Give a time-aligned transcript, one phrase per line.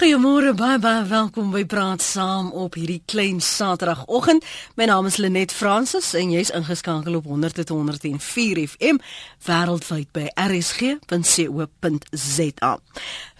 [0.00, 4.40] Goeiemôre baie baie welkom by Praat Saam op hierdie klein Saterdagoggend.
[4.80, 8.96] My naam is Lenet Fransis en jy's ingeskakel op 100.104 FM
[9.44, 11.12] wêreldwyd by rsg.co.za.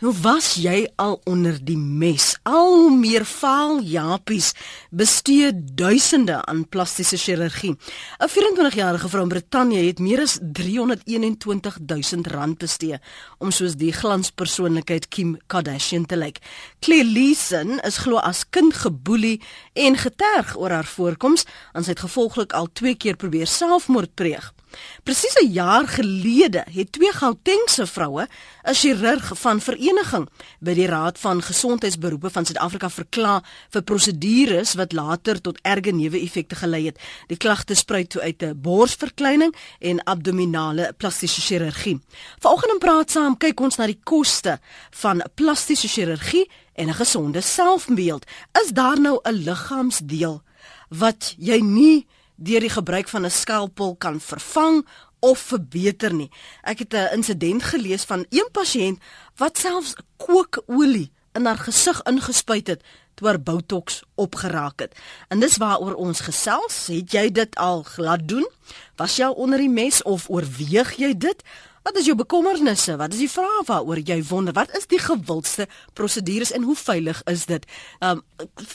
[0.00, 2.38] Hoe was jy al onder die mes?
[2.48, 4.54] Al meer faal japies
[4.96, 7.74] bestee duisende aan plastiese chirurgie.
[8.18, 12.96] 'n 24-jarige vrou in Brittanje het meer as 321 000 rand bestee
[13.38, 16.38] om soos die glanspersoonlikheid Kim Kardashian te lyk.
[16.80, 22.06] Claire Leeson is glo as kind geboelie en geterg oor haar voorkoms en sy het
[22.08, 24.52] gevolglik al twee keer probeer selfmoord pleeg.
[25.02, 28.28] Presies 'n jaar gelede het twee Gautengse vroue
[28.64, 30.28] 'n chirurg van vereniging
[30.60, 36.54] by die Raad van Gesondheidsberoepe van Suid-Afrika verklaar vir prosedures wat later tot erge neeweffekte
[36.54, 36.98] gelei het.
[37.26, 42.00] Die klagte spruit toe uit 'n borsverkleining en abdominale plastiese chirurgie.
[42.38, 44.60] Vanoggend in praat saam kyk ons na die koste
[44.90, 48.26] van plastiese chirurgie en 'n gesonde selfbeeld.
[48.62, 50.42] Is daar nou 'n liggaamsdeel
[50.88, 52.06] wat jy nie
[52.40, 54.86] deur die gebruik van 'n skalpel kan vervang
[55.20, 56.30] of verbeter nie.
[56.62, 58.98] Ek het 'n insident gelees van een pasiënt
[59.36, 62.82] wat selfs kookolie in haar gesig ingespuit het
[63.20, 64.96] haar botox opgeraak het.
[65.28, 66.86] En dis waaroor ons gesels.
[66.86, 68.48] Het jy dit al laat doen?
[68.96, 71.42] Was jy onder die mes of oorweeg jy dit?
[71.82, 72.92] Wat is jou bekommernisse?
[73.00, 74.52] Wat is die vrae waaroor jy wonder?
[74.52, 75.64] Wat is die gewildste
[75.96, 77.64] prosedures en hoe veilig is dit?
[78.04, 78.20] Um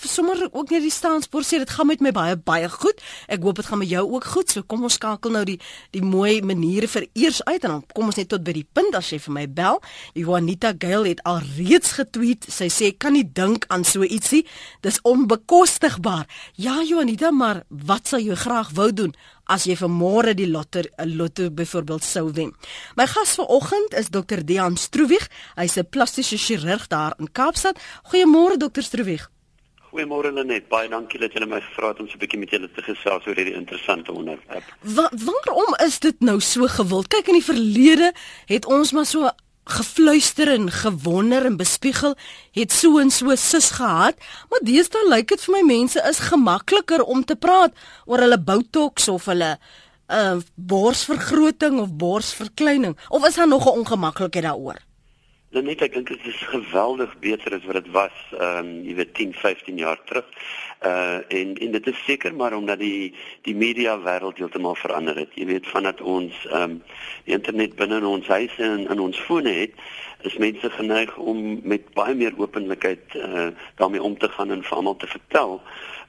[0.10, 3.04] sommer ook net die staanspoor sê dit gaan met my baie baie goed.
[3.30, 4.50] Ek hoop dit gaan met jou ook goed.
[4.50, 5.60] So kom ons skakel nou die
[5.94, 8.98] die mooi maniere vir eers uit en dan kom ons net tot by die punt
[8.98, 9.78] as jy vir my bel.
[10.18, 12.50] Juanita Gale het al reeds getweet.
[12.50, 14.48] Sy sê kan nie dink aan so ietsie.
[14.82, 16.26] Dis onbekostigbaar.
[16.58, 19.14] Ja Juanita, maar wat sal jy graag wou doen?
[19.46, 22.54] As jy vir môre die lotter 'n lotto byvoorbeeld sou wen.
[22.96, 24.44] My gas vanoggend is Dr.
[24.44, 25.28] Dean Stroewig.
[25.56, 27.80] Hy's 'n plastiese chirurg daar in Kaapstad.
[28.10, 28.82] Goeiemôre Dr.
[28.82, 29.30] Stroewig.
[29.96, 30.68] Goeiemôre Lenet.
[30.68, 33.28] Baie dankie dat jy my gevra het om so 'n bietjie met julle te gesels
[33.28, 34.64] oor hierdie interessante onderwerp.
[34.82, 37.08] Wa waarom is dit nou so gewild?
[37.08, 38.14] Kyk in die verlede
[38.46, 39.30] het ons maar so
[39.66, 42.16] gefluister en gewonder en bespiegel
[42.54, 44.16] het so en so sis gehad
[44.50, 47.74] maar deesdae lyk dit vir my mense is gemakliker om te praat
[48.06, 49.58] oor hulle botox of hulle
[50.08, 52.98] uh, borsvergroting of borsverkleining.
[53.10, 54.78] Of is daar nog 'n ongemaklikheid daaroor?
[55.50, 59.14] Net ek dink dit is geweldig beter as wat dit was ehm um, jy weet
[59.14, 60.26] 10 15 jaar terug
[60.86, 65.34] uh en en dit is seker maar omdat die die media wêreld heeltemal verander het.
[65.34, 66.82] Jy weet vandat ons ehm um,
[67.26, 69.74] die internet binne in ons huise en in ons fone het,
[70.22, 74.78] is mense geneig om met baie meer openlikheid uh daarmee om te gaan en vir
[74.78, 75.62] almal te vertel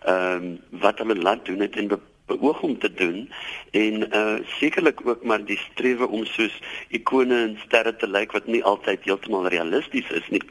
[0.05, 1.91] ehm um, wat hulle laat doen het en
[2.27, 3.31] beoog om te doen
[3.71, 8.47] en uh sekerlik ook maar die strewe om soos ikone en sterre te lyk wat
[8.47, 10.43] nie altyd heeltemal realisties is nie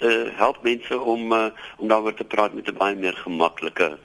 [0.00, 3.98] uh, help mense om uh, om daaroor te praat met 'n baie meer gemaklike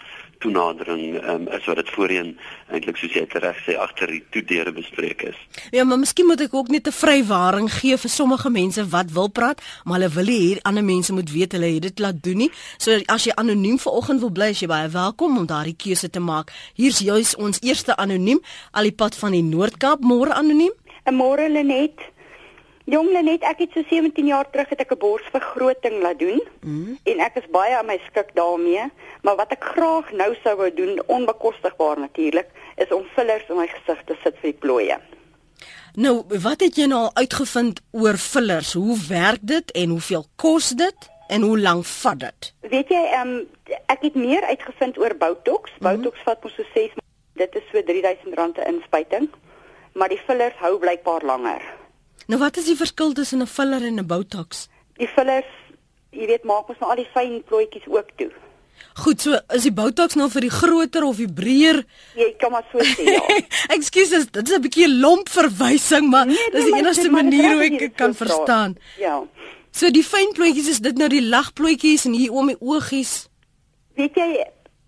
[0.44, 2.34] toenadering um, as wat dit voorheen
[2.74, 5.40] eintlik soos jy reg sê agter die toedeure bespreek is.
[5.76, 9.30] Ja, maar miskien moet ek ook net 'n vrywaring gee vir sommige mense wat wil
[9.30, 12.52] praat, maar hulle wil hier ander mense moet weet hulle het dit laat doen nie.
[12.78, 16.20] So as jy anoniem vanoggend wil bly, as jy baie welkom om daardie keuse te
[16.20, 16.52] maak.
[16.76, 20.74] Hier's juis ons eerste anoniem, al die pad van die Noord-Kaap, môre anoniem.
[21.06, 22.00] 'n Môre Lenet.
[22.84, 27.00] Jong Lenet, ek het so 17 jaar terug het ek 'n borsvergroting laat doen mm.
[27.04, 30.74] en ek is baie aan my skik daarmee, maar wat ek graag nou sou wou
[30.74, 34.98] doen, onbekostigbaar natuurlik, is om fillers in my gesig te sit vir die plooie.
[35.96, 38.74] Nou, wat het jy nou al uitgevind oor fillers?
[38.74, 42.54] Hoe werk dit en hoeveel kos dit en hoe lank vat dit?
[42.60, 43.48] Weet jy, um,
[43.86, 45.72] ek het meer uitgevind oor Botox.
[45.80, 45.88] Mm.
[45.88, 47.00] Botox vat mos so 6
[47.34, 49.30] dit is so R3000 'n inspuiting,
[49.94, 51.62] maar die fillers hou blykbaar langer.
[52.28, 54.67] Nou wat is die verskil tussen 'n filler en 'n botox?
[54.97, 55.51] Die fillers,
[56.11, 58.31] jy weet, maak mos nou al die fyn plooitjies ook toe.
[58.94, 61.84] Goed, so is die botox nou vir die groter of die breër?
[62.16, 63.22] Jy kan maar so sê ja.
[63.75, 67.63] Ekskuus, dit is 'n bietjie 'n lomp verwysing, maar nee, dis die enigste manier hoe
[67.63, 68.78] ek dit kan verstaan.
[68.97, 69.23] Ja.
[69.72, 73.28] So die fyn plooitjies is dit nou die lagplooitjies en hier om die oogies.
[73.96, 74.46] Weet jy,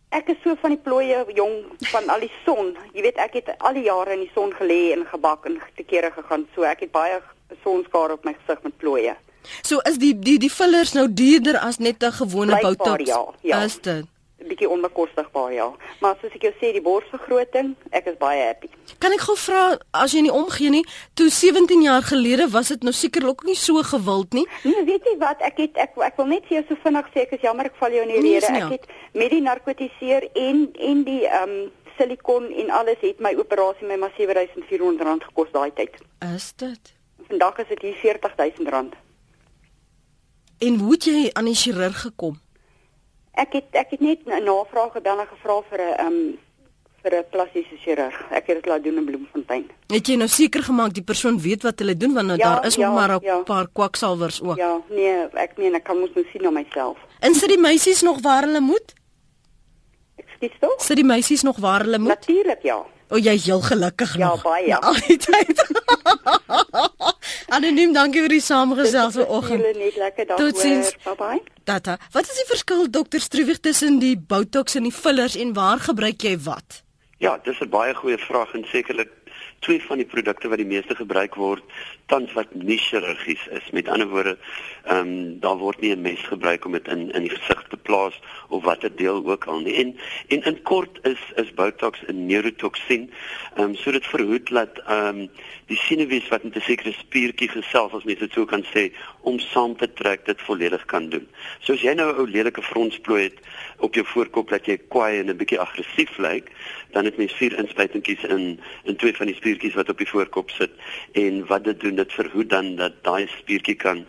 [0.10, 2.76] ek is so van die plooie jong van al die son.
[2.94, 5.84] Jy weet ek het al die jare in die son gelê en gebak en te
[5.84, 6.48] kere gegaan.
[6.56, 7.22] So ek het baie
[7.64, 9.16] sonskare op my gesig met plooie.
[9.62, 13.10] So is die die die fillers nou duurder as net 'n gewone botox?
[13.10, 13.64] Ja, ja.
[13.64, 14.06] Is dit?
[14.44, 15.68] Bietjie onbekostigbaar ja.
[16.00, 18.70] Maar soos ek jou sê, die borsvergroting, ek is baie happy.
[19.04, 19.62] Kan ek gou vra
[19.96, 20.84] as jy nie omgee nie,
[21.18, 24.46] toe 17 jaar gelede was dit nou seker ook nie so gewild nie.
[24.68, 27.26] Nee, weet jy wat, ek het ek ek wil net vir jou so vinnig sê,
[27.26, 28.68] ek is jammer ek val jou in die nee, rede.
[28.68, 33.32] Ek het met die narkotiseer en en die ehm um, silikon en alles het my
[33.40, 35.96] operasie my maar R7400 gekos daai tyd.
[36.36, 36.94] Is dit?
[37.30, 38.98] Vandag is dit hier R40000.
[40.66, 42.36] En hoe het jy aan die chirurg gekom?
[43.36, 46.38] Ek het ek het net 'n navraag gedoen en gevra vir 'n um
[47.04, 48.16] vir 'n plastiese chirurg.
[48.32, 49.70] Ek het dit laat doen in Bloemfontein.
[49.88, 52.66] Het jy nou seker gemaak die persoon weet wat hulle doen want nou Ja, daar
[52.66, 53.38] is ja, maar 'n ja.
[53.44, 54.58] paar kwaksalvers ook.
[54.58, 56.98] Ja, nee, ek meen ek kan mos nou sien na myself.
[57.20, 58.94] En sit die meisies nog waar hulle moet?
[60.18, 60.82] Ekskuus tog?
[60.82, 62.08] Sit die meisies nog waar hulle moet?
[62.08, 62.84] Natuurlik ja.
[63.10, 64.42] O, jy's heel gelukkig Ja, nog.
[64.44, 64.68] baie.
[64.68, 65.64] Na al die tyd.
[67.54, 69.62] Anoniem, dankie vir die saamgesels vanoggend.
[70.38, 70.96] Totsiens.
[71.04, 71.16] hoor.
[71.16, 71.54] Bye bye.
[71.64, 75.84] Tata, wat is die verskil dokter Struwig tussen die botox en die fillers en waar
[75.86, 76.82] gebruik jy wat?
[77.22, 79.12] Ja, dis 'n baie goeie vraag en sekerlik
[79.60, 81.64] twee van die produkte wat die meeste gebruik word
[82.06, 83.70] tans wat nie chirurgies is.
[83.72, 84.38] Met ander woorde,
[84.84, 87.78] ehm um, daar word nie 'n mes gebruik om dit in in die gesig te
[87.78, 88.20] plaas
[88.50, 89.76] of watter deel ook al nie.
[89.76, 89.98] En
[90.28, 93.12] en in kort is is Botox 'n neurotoksien.
[93.56, 95.30] Ehm um, so dit verhoed dat ehm um,
[95.66, 98.92] die senuwees wat met 'n sekere spiertjie gesels as mens dit so kan sê
[99.22, 101.28] om saam te trek dit volledig kan doen.
[101.60, 103.40] So as jy nou 'n ou lelike fronsplooi het
[103.78, 106.52] op jou voorkop dat jy kwaai en 'n bietjie aggressief lyk,
[106.92, 110.50] dan het mens vier inspuitingkies in in twee van die spiertjies wat op die voorkop
[110.50, 110.72] sit
[111.12, 114.06] en wat dit doen dit verhoed dan dat daai spiertjie kan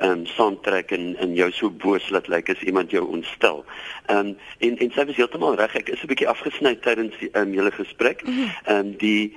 [0.00, 3.64] ehm um, saamtrek en en jou so boos laat lyk as iemand jou ontstel.
[4.06, 5.74] Ehm um, en en sy was heeltemal reg.
[5.76, 8.22] Ek is 'n bietjie afgesny tydens die um, julle gesprek.
[8.24, 9.36] Ehm um, die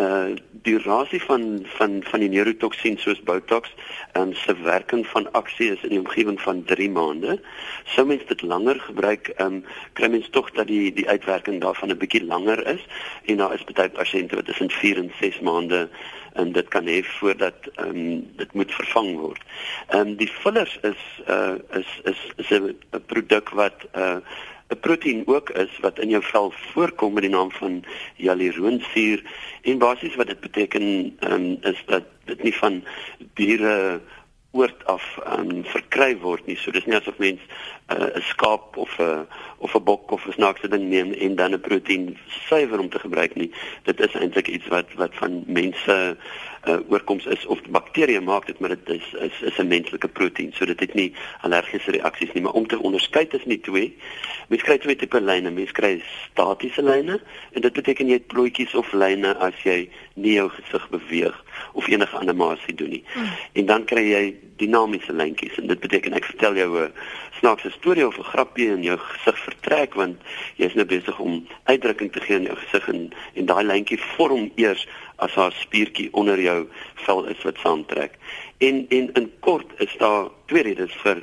[0.00, 3.72] uh durasie van van van die neurotoksien soos Botox
[4.12, 7.38] en se werking van aksie is in die omgewing van 3 maande.
[7.94, 9.62] Sou mens dit langer gebruik, um
[9.98, 12.84] kry mens tog dat die die uitwerking daarvan 'n bietjie langer is
[13.24, 15.88] en daar is baie pasiënte wat tussen 4 en 6 maande
[16.32, 19.42] en dit kan hê voordat ehm um, dit moet vervang word.
[19.88, 21.90] Ehm um, die fillers is uh is
[22.36, 22.76] is 'n
[23.06, 24.16] produk wat uh
[24.70, 27.84] 'n proteïen ook is wat in jou vel voorkom met die naam van
[28.16, 29.22] hyaluronsuur
[29.62, 32.84] en basies wat dit beteken um, is dat dit nie van
[33.34, 34.00] diere
[34.50, 36.56] oort af um, verkry word nie.
[36.58, 37.40] So dis nie asof mens
[37.90, 39.20] 'n uh, skaap of 'n uh,
[39.58, 42.18] of 'n bok of 'n snaakse ding neem en dan 'n proteïen
[42.48, 43.50] suiwer om te gebruik nie.
[43.82, 46.16] Dit is eintlik iets wat wat van mense
[46.68, 50.52] uh, oorkoms is of bakterieë maak dit, maar dit is is is 'n menslike proteïen.
[50.52, 53.96] So dit het nie allergiese reaksies nie, maar om te onderskei tussen die twee,
[54.48, 55.50] mens kry twee tipe lyne.
[55.50, 57.20] Mens kry statiese lyne
[57.52, 61.88] en dit beteken jy het plooitjies of lyne as jy nie jou gesig beweeg of
[61.88, 63.04] enige animasie doen nie.
[63.14, 63.28] Mm.
[63.52, 66.92] En dan kry jy dinamiese lyntjies en dit beteken ek vertel jou 'n
[67.40, 70.16] snaakse storie of 'n grappie en jou gesig vertrek want
[70.56, 73.00] jy is nou besig om uitdrukking te gee in jou gesig en
[73.34, 74.86] en daai lyntjie vorm eers
[75.24, 76.66] as haar spiertjie onder jou
[77.06, 78.18] vel is wat saamtrek.
[78.58, 81.22] En en in kort is daar twee redes vir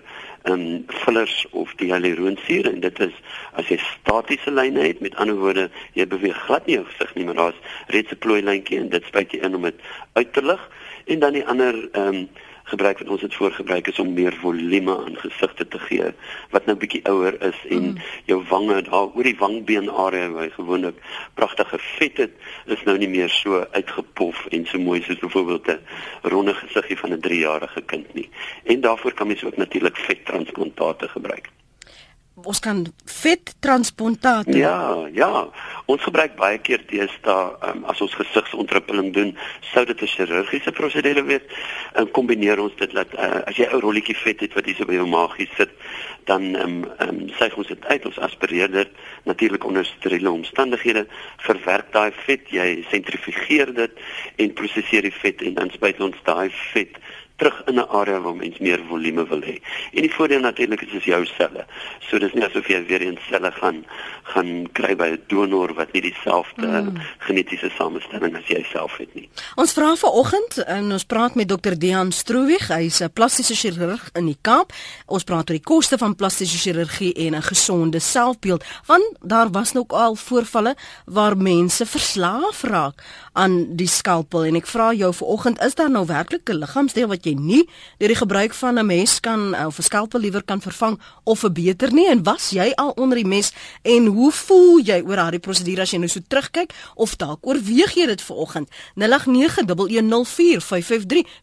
[0.49, 3.15] um fillers of die hyaluronsuur en dit is
[3.59, 5.67] as jy statiese lyne het met ander woorde
[5.97, 9.09] jy beweeg glad nie jou gesig nie maar daar's reeds 'n plooi lyntjie en dit
[9.09, 9.81] spuit jy in om dit
[10.13, 10.69] uit te lig
[11.05, 12.29] en dan die ander um
[12.67, 16.11] gebruik wat ons het voorgebruik is om meer volume aan gesigte te gee
[16.55, 18.01] wat nou bietjie ouer is en mm.
[18.31, 20.99] jou wange daar oor die wangbeen area waar gewoonlik
[21.39, 22.33] pragtige vet het
[22.77, 25.79] is nou nie meer so uitgepof en so mooi soos byvoorbeeld 'n
[26.33, 28.29] ronde gesiggie van 'n 3-jarige kind nie
[28.63, 31.49] en daarvoor kan mens ook natuurlik vettransplantate gebruik
[32.43, 34.57] ons kan vettransplantaat doen.
[34.61, 35.47] Ja, ja.
[35.85, 39.31] Ons gebruik baie keer deesdae um, as ons gesigsontwikkeling doen,
[39.73, 41.41] sou dit 'n chirurgiese prosedure wees.
[41.93, 44.85] En kombineer ons dit dat uh, as jy 'n rolletjie vet het wat hier so
[44.85, 45.69] by jou maagie sit,
[46.25, 48.89] dan ehm um, um, suig ons dit uit, ons aspireer dit
[49.23, 53.91] natuurlik onder steriele omstandighede, verwerk daai vet, jy sentrifugeer dit
[54.35, 56.99] en prosesseer die vet en dan spuit ons daai vet
[57.37, 59.57] terug in 'n area waar mens meer volume wil hê.
[59.93, 61.65] En die voordeel natuurlik is dis jou selle.
[61.99, 63.85] So dis nie asof jy weer eens selle gaan
[64.27, 66.97] gaan kry by 'n donor wat nie dieselfde mm.
[67.17, 69.29] genetiese samestelling as jy self het nie.
[69.55, 71.77] Ons vra vanoggend en ons praat met Dr.
[71.77, 74.73] Dean Stroewig, hy's 'n plastiese chirurg in die Kaap.
[75.05, 79.71] Ons praat oor die koste van plastiese chirurgie en 'n gesonde selfbeeld, want daar was
[79.71, 80.75] nog al voorvalle
[81.05, 83.01] waar mense verslaaf raak
[83.33, 87.23] aan die skalpel en ek vra jou vanoggend, is daar nou werklik 'n liggaamsdeel wat
[87.27, 87.67] jy nie
[87.99, 91.93] deur die gebruik van 'n mes kan of 'n skalpel liewer kan vervang of verbeter
[91.93, 92.09] nie?
[92.09, 93.51] En was jy al onder die mes?
[93.83, 96.73] En hoe voel jy oor daardie prosedure as jy nou so terugkyk?
[96.95, 99.01] Of dalk oorweeg jy dit vanoggend 0891104553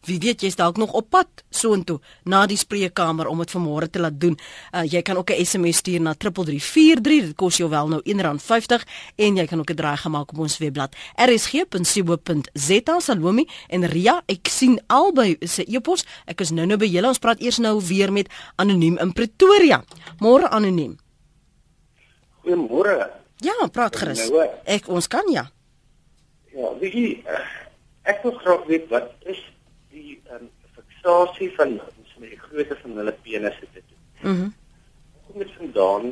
[0.05, 3.99] wie weet jy's dalk nog op pad soontoe na die spreekkamer om dit vanmôre te
[3.99, 4.39] laat doen.
[4.71, 8.83] Uh, jy kan ook 'n SMS stuur na 3343 dit kos jou wel nou R1.50
[9.15, 14.47] en jy kan ook 'n draai gemaak op ons webblad rsg.co.za Salome en Ria ek
[14.47, 18.11] sien albei se e-pos ek is nou nou by julle ons praat eers nou weer
[18.11, 19.83] met anoniem in Pretoria
[20.23, 20.95] môre anoniem
[22.45, 23.09] Goeiemôre.
[23.41, 24.27] Ja, praat gerus.
[24.29, 25.47] Nou, Ek ons kan ja.
[26.53, 27.47] Ja, weet jy, eh,
[28.11, 29.41] ek wil graag weet wat is
[29.91, 30.45] die um,
[30.77, 31.79] fiksasie van
[32.21, 34.03] met die grootte van hulle penisse te doen.
[34.21, 34.37] Mhm.
[34.45, 34.53] Mm
[35.25, 36.03] kom dit vandaan?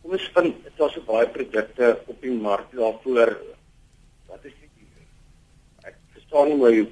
[0.00, 3.34] Kom ons vind dit daar so baie produkte op die mark daarvoor.
[4.30, 4.86] Wat is die
[5.84, 6.86] Ek verstaan nie hoe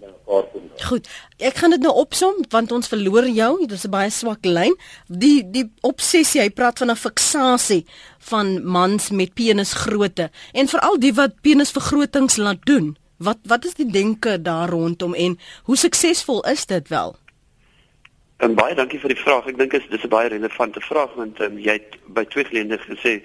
[0.00, 0.66] ding by mekaar kom.
[0.66, 0.86] Nou.
[0.88, 1.08] Goed.
[1.38, 3.52] Ek gaan dit nou opsom want ons verloor jou.
[3.66, 4.74] Dit is 'n baie swak lyn.
[5.06, 7.86] Die die obsessie, hy praat van 'n fiksasie
[8.18, 12.96] van mans met penisgrootte en veral die wat penisvergrotings laat doen.
[13.18, 17.16] Wat wat is die denke daar rondom en hoe suksesvol is dit wel?
[18.40, 19.46] En baie dankie vir die vraag.
[19.46, 22.96] Ek dink dit is 'n baie relevante vraag want um, jy het by twee geleenthede
[22.96, 23.22] gesê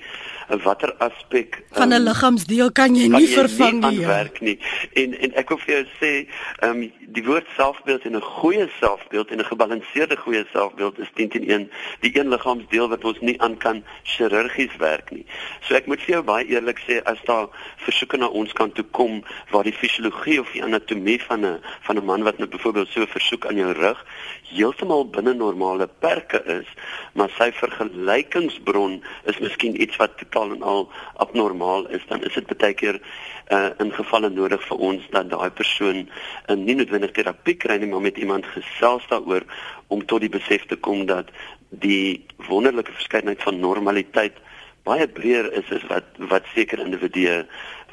[0.63, 3.99] watter aspek van 'n um, liggaamsdeel kan jy nie vervang nie.
[3.99, 4.59] Kan werk nie.
[4.93, 6.11] En en ek wil vir jou sê,
[6.59, 11.09] ehm um, die woord selfbeeld en 'n goeie selfbeeld en 'n gebalanseerde goeie selfbeeld is
[11.13, 15.25] teen teen een die een liggaamsdeel wat ons nie aan kan chirurgies werk nie.
[15.61, 17.47] So ek moet vir jou baie eerlik sê as daar
[17.77, 21.97] versoeke na ons kant toe kom waar die fisiologie of die anatomie van 'n van
[21.97, 24.05] 'n man wat nou byvoorbeeld so 'n versoek aan jou rug
[24.49, 26.67] heeltemal binne normale perke is,
[27.13, 28.99] maar sy vergelykingsbron
[29.31, 32.99] is miskien iets wat totaal en al abnormaal is, dan is dit baie keer
[33.51, 37.87] uh, in gevalle nodig vir ons dat daai persoon uh, nie noodwendig terapie kry nie,
[37.87, 39.45] maar met iemand gesels daaroor
[39.87, 41.31] om tot die besef te kom dat
[41.69, 44.37] die wonderlike verskeidenheid van normaliteit
[44.85, 47.45] baie breër is as wat wat sekere individue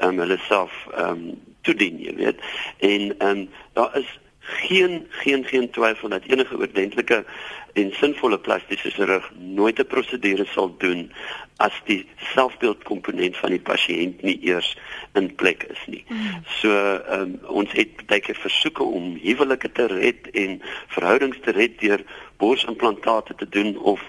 [0.02, 1.32] um, hulle self um,
[1.62, 2.42] toedien, jy weet.
[2.82, 3.46] En ehm um,
[3.78, 4.08] daar is
[4.42, 7.24] geen geen geen twyfel dat enige oordentlike
[7.72, 11.12] en sinvolle plastiese chirurg nooit 'n prosedure sal doen
[11.56, 14.76] as die selfbeeldkomponent van die pasiënt nie eers
[15.12, 16.04] in plek is nie.
[16.08, 16.44] Mm.
[16.60, 16.70] So
[17.10, 22.02] um, ons het baie keer versoeke om huwelike te red en verhoudings te red deur
[22.36, 24.00] borsimplantate te doen of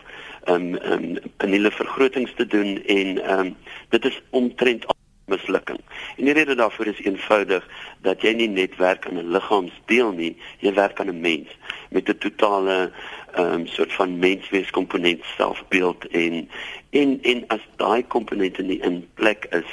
[0.49, 3.55] um um peniele vergrotings te doen en um
[3.89, 4.92] dit is omtrent
[5.33, 5.79] mislukking.
[6.17, 7.65] En die rede daarvoor is eenvoudig
[8.05, 11.49] dat jy nie net werk aan 'n liggaamsdeel nie, jy werk aan 'n mens
[11.89, 12.91] met 'n totale
[13.33, 16.49] ehm um, soort van menswees komponent selfbeeld en
[16.89, 19.69] en en as daai komponente nie in plek is,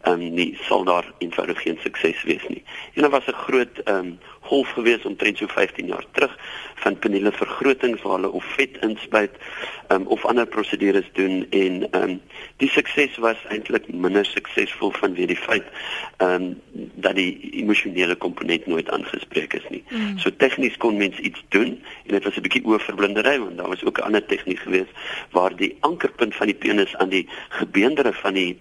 [0.00, 2.62] ehm um, nie sal daar eenvoudig geen sukses wees nie.
[2.94, 4.18] En daar was 'n groot ehm um,
[4.50, 6.34] golf gewees omtrent so 15 jaar terug
[6.82, 9.36] van peniele vergrotings waar hulle of vet inspuit
[9.92, 12.14] um, of ander prosedures doen en um,
[12.62, 15.68] die sukses was eintlik minder suksesvol vanweë die feit
[16.24, 16.52] um,
[17.04, 19.82] dat die emosionele komponent nooit aangespreek is nie.
[19.90, 20.16] Mm.
[20.22, 21.76] So tegnies kon mens iets doen
[22.06, 24.92] en dit was 'n bietjie oorverblindery want daar was ook 'n ander tegniek geweest
[25.30, 28.58] waar die ankerpunt van die penis aan die gebeendere van die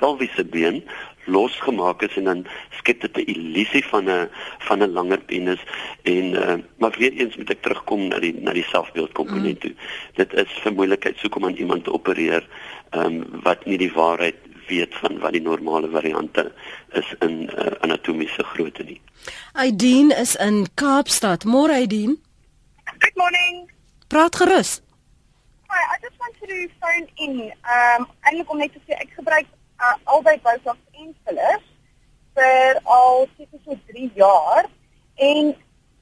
[0.00, 0.82] pelviese been
[1.30, 2.44] losgemaak is en dan
[2.78, 4.28] skep dit 'n illusie van 'n
[4.58, 5.62] van 'n langer penis
[6.02, 9.60] en uh, maar weer eens moet ek terugkom na die na die selfbeeld komponent mm.
[9.60, 9.74] toe.
[10.14, 12.48] Dit is vir moeilikheid soek om aan iemand te opereer
[12.90, 14.36] um, wat nie die waarheid
[14.68, 16.52] weet van wat die normale variante
[16.92, 19.00] is in uh, anatomiese grootte nie.
[19.52, 21.44] Aideen is in Kaapstad.
[21.44, 22.18] Môre Aideen.
[22.98, 23.70] Good morning.
[24.08, 24.80] Praat gerus.
[25.70, 27.52] Hi, I just want to phone in.
[27.76, 29.46] Um eintlik om net te sê ek gebruik
[29.80, 31.66] uh, albei Botox en fillers
[32.38, 34.68] vir al seker so 3 jaar
[35.16, 35.54] en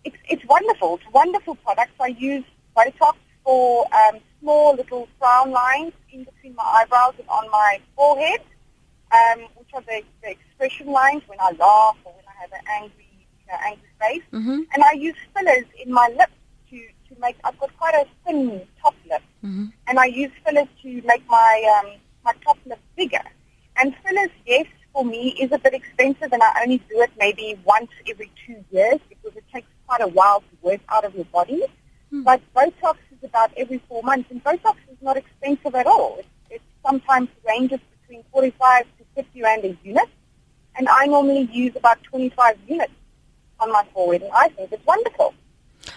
[0.03, 0.97] it's it's wonderful.
[0.97, 1.97] It's wonderful products.
[2.01, 2.45] I use
[2.77, 8.41] Botox for um, small little frown lines in between my eyebrows and on my forehead,
[9.13, 12.65] um, which are the, the expression lines when I laugh or when I have an
[12.79, 13.09] angry,
[13.41, 14.23] you know, angry face.
[14.33, 14.61] Mm-hmm.
[14.73, 16.33] And I use fillers in my lips
[16.71, 19.23] to, to make, I've got quite a thin top lip.
[19.45, 19.67] Mm-hmm.
[19.87, 21.93] And I use fillers to make my, um,
[22.25, 23.23] my top lip bigger.
[23.81, 27.59] And fillers, yes, for me is a bit expensive and I only do it maybe
[27.65, 31.27] once every two years because it takes quite a while to work out of your
[31.27, 31.63] body.
[32.11, 32.23] Hmm.
[32.23, 36.17] But Botox is about every four months and Botox is not expensive at all.
[36.19, 40.09] It, it sometimes ranges between 45 to 50 rand a unit.
[40.77, 42.93] And I normally use about 25 units
[43.61, 45.35] on my forehead and I think it's wonderful.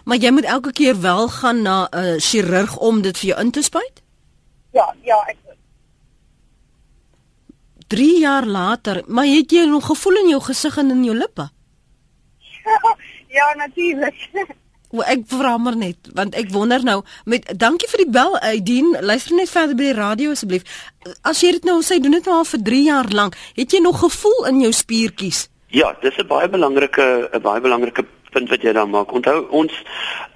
[0.04, 3.40] Maar jy moet elke keer wel gaan na 'n uh, chirurg om dit vir jou
[3.40, 4.02] in te spuit?
[4.72, 5.38] Ja, ja, ek
[7.92, 11.50] 3 jaar later, maar het jy nog gevoel in jou gesig en in jou lippe?
[12.62, 12.96] Ja,
[13.28, 14.28] ja natuurlik.
[14.92, 18.92] O, ek vra maar net, want ek wonder nou met dankie vir die bel, Aideen.
[19.00, 20.68] Luister net verder by die radio asseblief.
[21.24, 23.38] As jy dit nou sê, doen dit nou al vir 3 jaar lank.
[23.56, 25.46] Het jy nog gevoel in jou spiertjies?
[25.72, 29.12] Ja, dis 'n baie belangrike 'n baie belangrike punt wat jy daar maak.
[29.12, 29.76] Onthou ons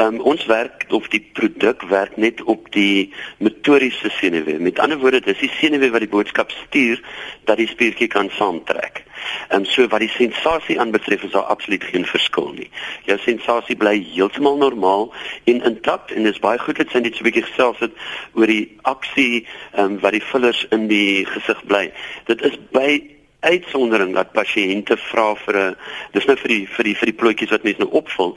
[0.04, 4.60] um, ons werk of die produk werk net op die motoriese senuwee.
[4.60, 7.02] Met ander woorde, dis die senuwee wat die boodskap stuur
[7.50, 9.04] dat die spiertjie kan saamtrek.
[9.48, 12.70] En um, so wat die sensasie aanbetref is daar absoluut geen verskil nie.
[13.08, 15.10] Jou sensasie bly heeltemal normaal
[15.50, 17.94] en intakt en dis baie goed dit sien dit so 'n bietjie selfs dit
[18.34, 19.48] oor die aksie
[19.78, 21.92] um, wat die fillers in die gesig bly.
[22.28, 23.15] Dit is by
[23.46, 25.76] uitsondering dat pasiënte vra vir 'n
[26.14, 28.36] dis nou vir die vir die vir die plotjies wat mense nou opvul.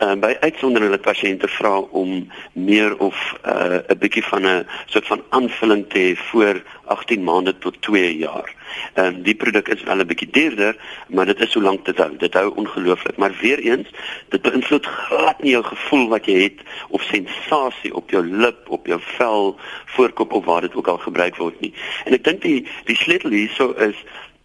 [0.00, 4.46] Ehm uh, by uitsondering dat pasiënte vra om meer of uh, 'n uh, bietjie van
[4.46, 8.54] 'n soort van aanvulling te hê voor 18 maande tot 2 jaar.
[8.94, 10.76] Ehm um, die produk is wel 'n bietjie duurder,
[11.08, 12.16] maar dit is so lank dit hou.
[12.16, 13.88] Dit hou ongelooflik, maar weer eens,
[14.28, 18.86] dit beïnvloed glad nie jou gevoel wat jy het of sensasie op jou lip, op
[18.86, 21.74] jou vel, voorkop of waar dit ook al gebruik word nie.
[22.04, 23.96] En ek dink die die sleutel hierso is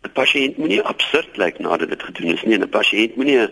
[0.06, 2.58] 'n pasiënt moenie absurd lyk nadat dit gedoen is nie.
[2.58, 3.52] 'n Pasiënt moenie 'n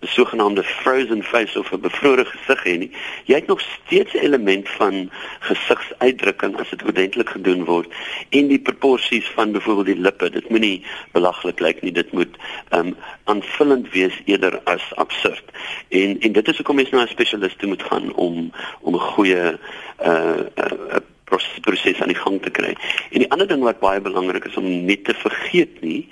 [0.00, 2.90] sogenaamde frozen face of 'n bevrore gesig hê nie.
[3.24, 7.88] Jy het nog steeds 'n element van gesigsuitdrukking as dit ordentlik gedoen word
[8.30, 10.30] en die proporsies van byvoorbeeld die lippe.
[10.30, 11.92] Dit moenie belaglik lyk nie.
[11.92, 12.36] Dit moet
[12.70, 15.44] um aanvullend wees eerder as absurd.
[15.88, 19.58] En en dit is hoekom mens na 'n spesialist moet gaan om om 'n goeie
[20.04, 21.12] uh, uh
[21.60, 22.74] proses aan die gang te kry.
[23.10, 26.08] En die ander ding wat baie belangrik is om nie te vergeet nie,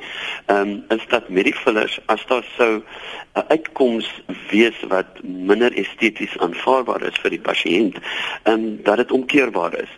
[0.47, 2.83] ehm um, is dat met die fillers as daar sou
[3.35, 4.09] 'n uitkoms
[4.51, 7.97] wees wat minder esteties aanvaarbaar is vir die pasiënt,
[8.43, 9.93] ehm um, dat dit omkeerbaar is.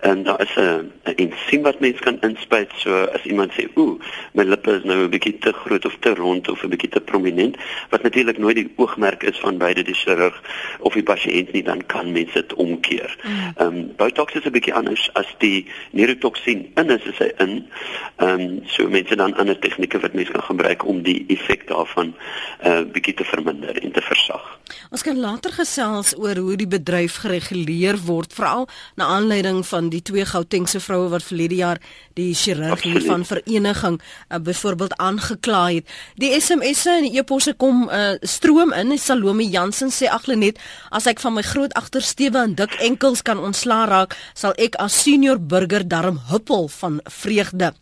[0.00, 4.00] En daar is 'n ensiem wat mens kan inspuit so as iemand sê, "Ooh,
[4.32, 7.00] my lippe is nou 'n bietjie te groot of te rond of 'n bietjie te
[7.00, 7.56] prominent,"
[7.90, 10.42] wat natuurlik nooit die oogmerk is van beide die chirurg
[10.78, 13.16] of die pasiënt nie, dan kan mens dit omkeer.
[13.22, 13.52] Mm.
[13.56, 17.66] Ehm um, Botox is 'n bietjie anders as die neurotoksien in is hy in.
[18.16, 22.14] Ehm um, so mense dan ander tegnieke wat mense kan gebruik om die effek daarvan
[22.62, 24.58] 'n uh, bietjie te verminder en te versag.
[24.90, 30.02] Ons kan later gesels oor hoe die bedryf gereguleer word, veral na aanleiding van die
[30.02, 31.80] twee Gautengse vroue wat verlede jaar
[32.18, 35.88] die chirurgie van vereniging uh, byvoorbeeld aangekla het.
[36.18, 38.96] Die SMS'e en e-posse kom uh, stroom in.
[38.98, 40.58] Salome Jansen sê aglenet
[40.90, 44.96] as ek van my groot agtersteewe en dik enkels kan ontslaa raak, sal ek as
[45.04, 47.72] senior burger darm huppel van vreugde.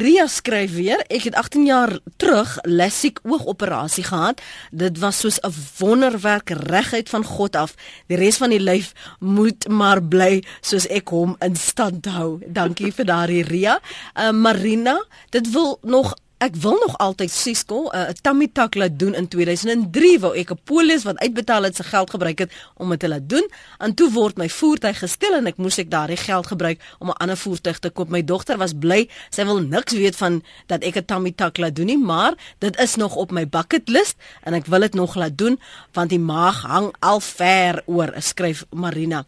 [0.00, 4.40] Ria skryf weer, ek het 18 jaar terug LASIK oogoperasie gehad.
[4.70, 7.74] Dit was soos 'n wonderwerk reguit van God af.
[8.06, 12.38] Die res van die lyf moet maar bly soos ek hom in stand hou.
[12.46, 14.98] Dankie vir daardie Ria uh, Marina,
[15.34, 19.14] dit wil nog Ek wil nog altyd Cisco eh, 'n uh, tummy tuck laat doen
[19.14, 23.00] in 2003 wou ek 'n polis wat uitbetaal het se geld gebruik het om dit
[23.00, 23.48] te laat doen.
[23.78, 27.16] En toe word my voertuig gesteel en ek moes ek daardie geld gebruik om 'n
[27.16, 28.08] ander voertuig te koop.
[28.08, 29.08] My dogter was bly.
[29.30, 32.76] Sy wil niks weet van dat ek 'n tummy tuck laat doen nie, maar dit
[32.78, 35.60] is nog op my bucket list en ek wil dit nog laat doen
[35.92, 39.24] want die maag hang al ver oor, skryf Marina.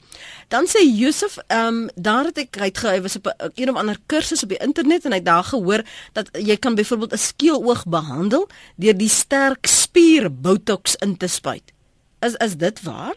[0.48, 3.96] Dan sê Yusuf, ehm um, daar het ek uitgehy was op 'n een of ander
[4.06, 7.18] kursus op die internet en hy het daar gehoor dat jy kan byvoorbeeld byvoorbeeld 'n
[7.18, 11.72] skeeloog behandel deur die sterk spier botox in te spuit.
[12.20, 13.14] Is is dit waar?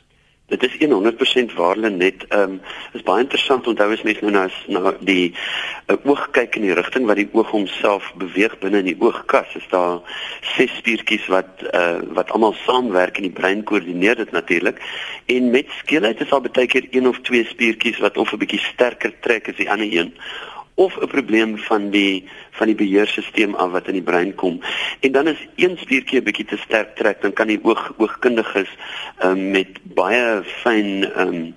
[0.48, 2.62] Dit is 100% waar net ehm um,
[2.94, 5.34] is baie interessant onthou as mens nou na na die
[5.88, 9.56] uh, oog kyk in die rigting wat die oog homself beweeg binne in die oogkas
[9.56, 10.02] is daar
[10.42, 14.82] ses spiertjies wat uh, wat almal saamwerk in die brein koördineer dit natuurlik
[15.26, 18.64] en met skeelheid is daar baie keer een of twee spiertjies wat of 'n bietjie
[18.74, 20.14] sterker trek as die ander een
[20.80, 24.60] of 'n probleem van die van die beheerstelsel af wat in die brein kom.
[25.00, 28.70] En dan is een spiertjie 'n bietjie te sterk trek, dan kan die oog oogkundiges
[29.24, 31.56] um, met baie fyn ehm um,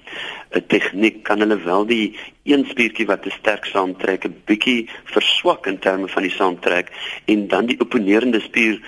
[0.53, 5.67] 'n tegniek kan hulle wel die een spiertjie wat te sterk saamtrek 'n bietjie verswak
[5.67, 6.93] in terme van die saamtrek
[7.25, 8.81] en dan die opponerende spier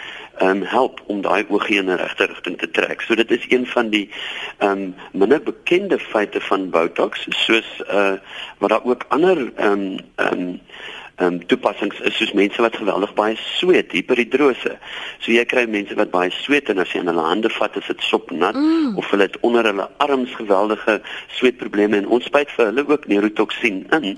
[0.42, 3.00] um, help om daai oogie in 'n regte rigting te trek.
[3.00, 4.10] So dit is een van die
[4.58, 8.16] ehm um, minder bekende feite van Botox soos uh
[8.58, 10.60] wat daar ook ander ehm um, ehm um, ehm
[11.22, 14.76] um, toepassings is soos mense wat geweldig baie sweet, hiperhidrose.
[15.22, 17.90] So jy kry mense wat baie sweet en as jy in hulle hande vat, is
[17.90, 18.96] dit sopnat mm.
[19.00, 21.00] of hulle het onder hulle arms geweldige
[21.36, 24.08] sweetprobleme en ons spuit vir hulle ook neurotoksien in.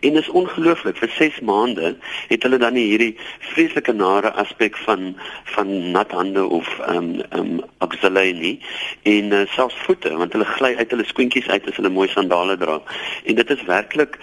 [0.00, 1.94] En dit is ongelooflik, vir 6 maande
[2.28, 3.12] het hulle dan nie hierdie
[3.52, 5.14] vreeslike nare aspek van
[5.54, 8.58] van nat hande of ehm um, ehm um, axillary
[9.02, 12.56] en uh, selfs voete want hulle gly uit hulle skoentjies uit as hulle mooi sandale
[12.56, 12.80] dra.
[13.24, 14.18] En dit is werklik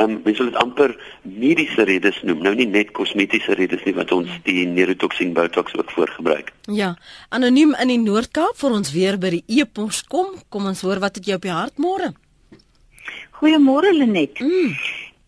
[0.00, 4.12] um, mense wil dit amper mediese redes noem, nou nie net kosmetiese redes nie wat
[4.12, 6.52] ons die neurotoxin Botox ook voorgebruik.
[6.66, 6.94] Ja,
[7.28, 10.34] anoniem in die Noord-Kaap vir ons weer by die e-pos kom.
[10.48, 12.12] Kom ons hoor wat het jy op die hart môre?
[13.40, 14.40] Goeiemôre Lenet.
[14.40, 14.76] Mm.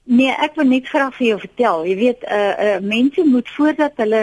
[0.04, 1.84] Nee, ek wil net graag vir jou vertel.
[1.86, 4.22] Jy weet, uh uh mense moet voordat hulle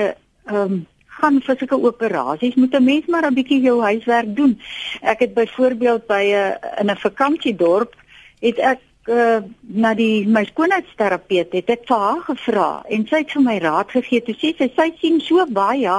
[0.49, 0.87] ehm um,
[1.19, 4.59] gaan vir sulke operasies moet 'n mens maar 'n bietjie jou huiswerk doen.
[5.01, 7.95] Ek het byvoorbeeld by 'n uh, in 'n vakansiedorp
[8.39, 8.79] het ek
[9.09, 13.57] uh, na die my skoonheidsterapeut het ek vir haar gevra en sy het vir my
[13.63, 15.95] raad gegee toe sê sy sy sien so baie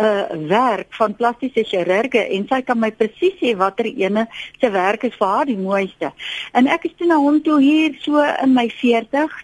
[0.00, 4.26] uh werk van plastiese chirurge en sy kan my presies sê watter ene
[4.60, 6.12] se werk is vir haar die mooiste.
[6.54, 9.38] En ek is toe na hom toe hier so in my 40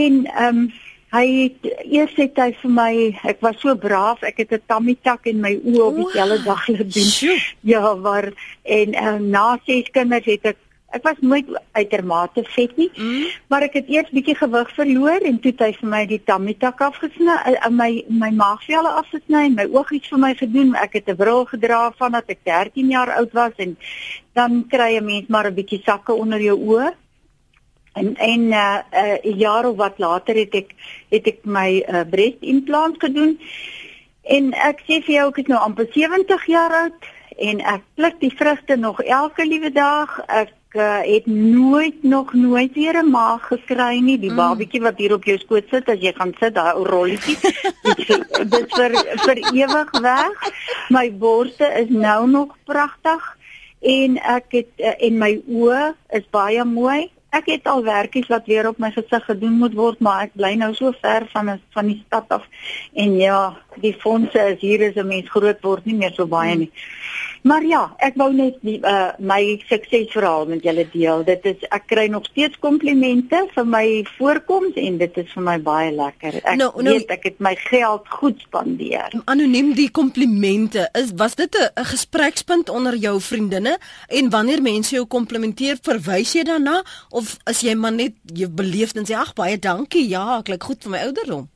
[0.00, 0.72] en ehm um,
[1.12, 2.92] Hy het eers het hy vir my,
[3.28, 6.68] ek was so braaf, ek het 'n tummy tuck in my oë op dieselfde dag
[6.68, 7.40] laat doen.
[7.60, 8.32] Ja, maar
[8.64, 10.56] en uh, na ses kinders het ek
[10.92, 13.26] ek was nooit uitermate vet nie, mm.
[13.48, 16.54] maar ek het eers bietjie gewig verloor en toe het hy vir my die tummy
[16.60, 20.74] tuck afgesny, uh, my my maagvelle afgesny en my oogies vir my gedoen.
[20.76, 23.76] Ek het 'n bril gedra vandat ek 13 jaar oud was en
[24.34, 26.92] dan kry 'n mens maar 'n bietjie sakke onder jou oë.
[27.94, 30.74] En en 'n uh, uh, jaar of wat later het ek
[31.10, 33.38] het ek my uh, breast implant gedoen.
[34.22, 37.00] En ek sê vir jou ek is nou amper 70 jaar oud
[37.38, 40.20] en ek pluk die vrugte nog elke liewe dag.
[40.26, 44.18] Ek uh, het nooit nog nooit weer 'n maag gekry nie.
[44.18, 44.36] Die mm.
[44.36, 47.36] babietjie wat hier op jou skoot sit as jy gaan sit, daai ou rolletjie.
[48.54, 48.90] dit vir
[49.24, 50.52] vir ewig weg.
[50.88, 53.36] My borste is nou nog pragtig
[53.80, 58.48] en ek het uh, en my oë is baie mooi ek het al werkies wat
[58.50, 61.88] weer op my gesig gedoen moet word, maar ek bly nou so ver van van
[61.88, 62.44] die stad af.
[62.92, 66.56] En ja, die fondse is hier as 'n mens groot word nie meer so baie
[66.56, 66.70] nie.
[67.42, 71.24] Maar ja, ek wou net die uh my suksesverhaal met julle deel.
[71.26, 75.56] Dit is ek kry nog steeds komplimente vir my voorkoms en dit is vir my
[75.62, 76.38] baie lekker.
[76.42, 79.16] Ek nou, nou, weet ek het my geld goed spandeer.
[79.24, 80.86] Anoniem die komplimente.
[80.98, 83.78] Is was dit 'n gesprekspunt onder jou vriendinne
[84.08, 88.94] en wanneer mense jou komplimenteer, verwys jy daarna of as jy maar net jy beleef
[88.94, 91.48] en sê ag baie dankie, ja, ek lyk goed vir my ouderdom?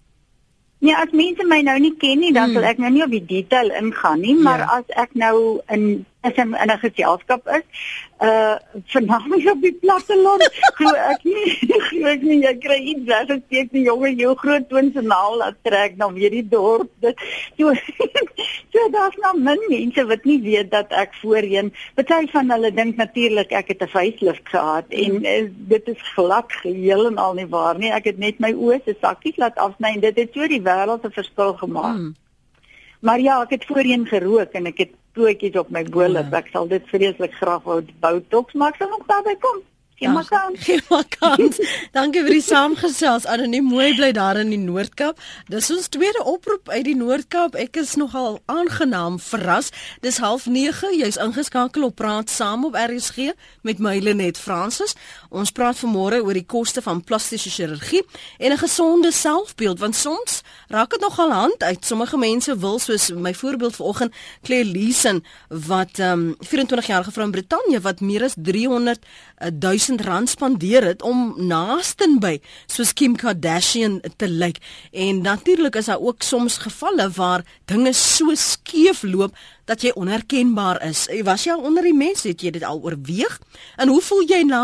[0.86, 2.58] Nee, as mense my nou nie ken nie, dan hmm.
[2.58, 4.80] sal ek nou nie op die detail ingaan nie, maar ja.
[4.80, 5.36] as ek nou
[5.74, 7.66] in as in 'n geselskap is,
[8.20, 8.56] uh
[8.92, 10.44] vernaamlik op die platteland
[10.78, 11.50] glo ek nie
[11.88, 15.02] glo ek nie jy kry iets weg as jy die jonge jou groot toon se
[15.04, 16.88] naal laat trek dan weer die dorp.
[17.04, 17.20] Dit
[17.58, 17.74] so
[18.72, 22.96] so daar's nou min mense wat nie weet dat ek voorheen baie van hulle dink
[22.96, 27.48] natuurlik ek het 'n facelift gehad en uh, dit is glad geheel en al nie
[27.48, 27.92] waar nie.
[27.92, 31.04] Ek het net my oë se sakkies laat afsny en dit het so die wêreld
[31.04, 31.96] 'n verskil gemaak.
[31.96, 32.14] Hmm.
[33.00, 36.22] Maar ja, ek het voorheen gerook en ek het toetjies op my bolle.
[36.24, 36.42] Ja.
[36.42, 39.64] Ek sal dit vreeslik graag wou bou toks, maar ek sal nog daarby kom.
[39.96, 40.60] Geen maar kans.
[40.66, 41.56] Geen maar kans.
[41.92, 43.24] Dankie vir die saamgesels.
[43.32, 45.20] Anoniem mooi bly daar in die Noord-Kaap.
[45.48, 47.56] Dis ons tweede oproep uit die Noord-Kaap.
[47.56, 49.70] Ek is nogal aangenaam verras.
[50.04, 50.92] Dis 09:30.
[51.00, 53.32] Jy's ingeskakel op Praat Saam op RSG
[53.64, 54.92] met my Lenet Fransis.
[55.30, 58.04] Ons praat vanmôre oor die koste van plastiese chirurgie
[58.38, 61.84] en 'n gesonde selfbeeld want soms raak dit nogal hand uit.
[61.84, 67.32] Sommige mense wil soos my voorbeeld vanoggend Claire Leeson wat um, 24 jarige vrou in
[67.32, 68.98] Brittanje wat meer as 300
[69.38, 74.58] 1000 rand spandeer het om naastenby soos Kim Kardashian te lyk.
[74.92, 80.82] En natuurlik is daar ook soms gevalle waar dinge so skeef loop dat jy onherkenbaar
[80.86, 81.06] is.
[81.26, 83.38] Was jy onder die mense het jy dit al oorweeg?
[83.76, 84.62] En hoe voel jy na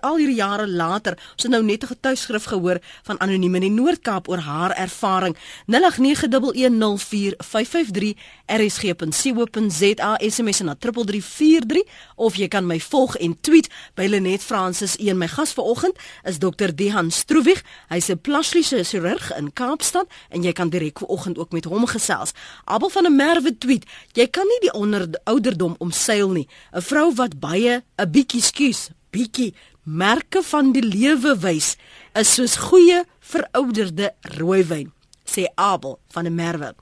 [0.00, 1.18] al hierdie jare later?
[1.32, 5.36] Ons het nou net 'n getuigskrif gehoor van anoniem in die Noord-Kaap oor haar ervaring.
[5.66, 11.82] 0891104553 rsg.co.za SMS na 3343
[12.16, 14.98] of jy kan my volg en tweet by Lenet Francis.
[14.98, 16.74] Een my gas vanoggend is Dr.
[16.74, 17.64] Dehan Stroewig.
[17.88, 22.32] Hy's 'n plastiese chirurg in Kaapstad en jy kan direk vanoggend ook met hom gesels.
[22.64, 26.48] Abel van der Merwe tweet: Jy kan nie die onder ouderdom omseil nie.
[26.72, 31.76] 'n Vrou wat baie 'n bietjie skuis, bietjie merke van die lewe wys,
[32.14, 34.92] is soos goeie verouderde rooiwyn
[35.24, 36.74] sê Abel van der Merwe.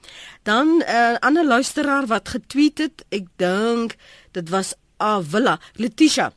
[0.42, 3.96] Dan 'n uh, ander luisteraar wat getweet het, ek dink
[4.30, 6.32] dit was Avilla Letitia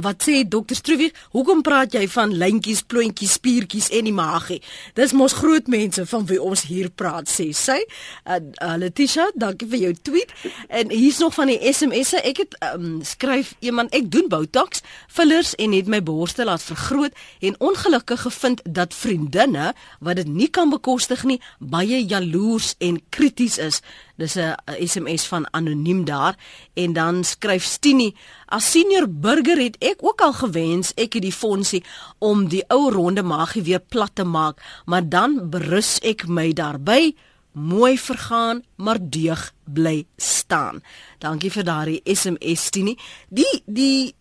[0.00, 4.56] Wat sê dokter Struwie, hoekom praat jy van lyntjies, plontjies, spiertjies en die maagie?
[4.96, 7.76] Dis mos groot mense van wie ons hier praat, sê sy.
[8.24, 10.32] Uh, uh, Letitia, dankie vir jou tweet.
[10.72, 12.22] En hier's nog van die SMS'e.
[12.24, 14.80] Ek het um, skryf iemand, ek doen Botox,
[15.12, 17.12] fillers en het my borste laat vergroot
[17.44, 23.60] en ongelukkig gevind dat vriendinne wat dit nie kan bekostig nie, baie jaloers en krities
[23.60, 23.82] is.
[24.16, 26.36] Dis 'n SMS van anoniem daar
[26.74, 28.14] en dan skryf Stini:
[28.52, 31.84] "As senior burger het ek ook al gewens ek het die fondsie
[32.18, 37.14] om die ou ronde magie weer plat te maak, maar dan berus ek my daarby."
[37.52, 40.82] mooi vergaan maar deug bly staan.
[41.18, 42.96] Dankie vir daardie SMS Tini.
[43.28, 44.14] Die die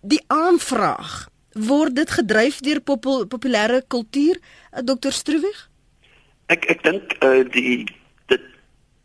[0.00, 5.68] die aanvraag word dit gedryf deur popul, populêre kultuur eh, Dr Struwig?
[6.52, 7.86] Ek ek dink uh, die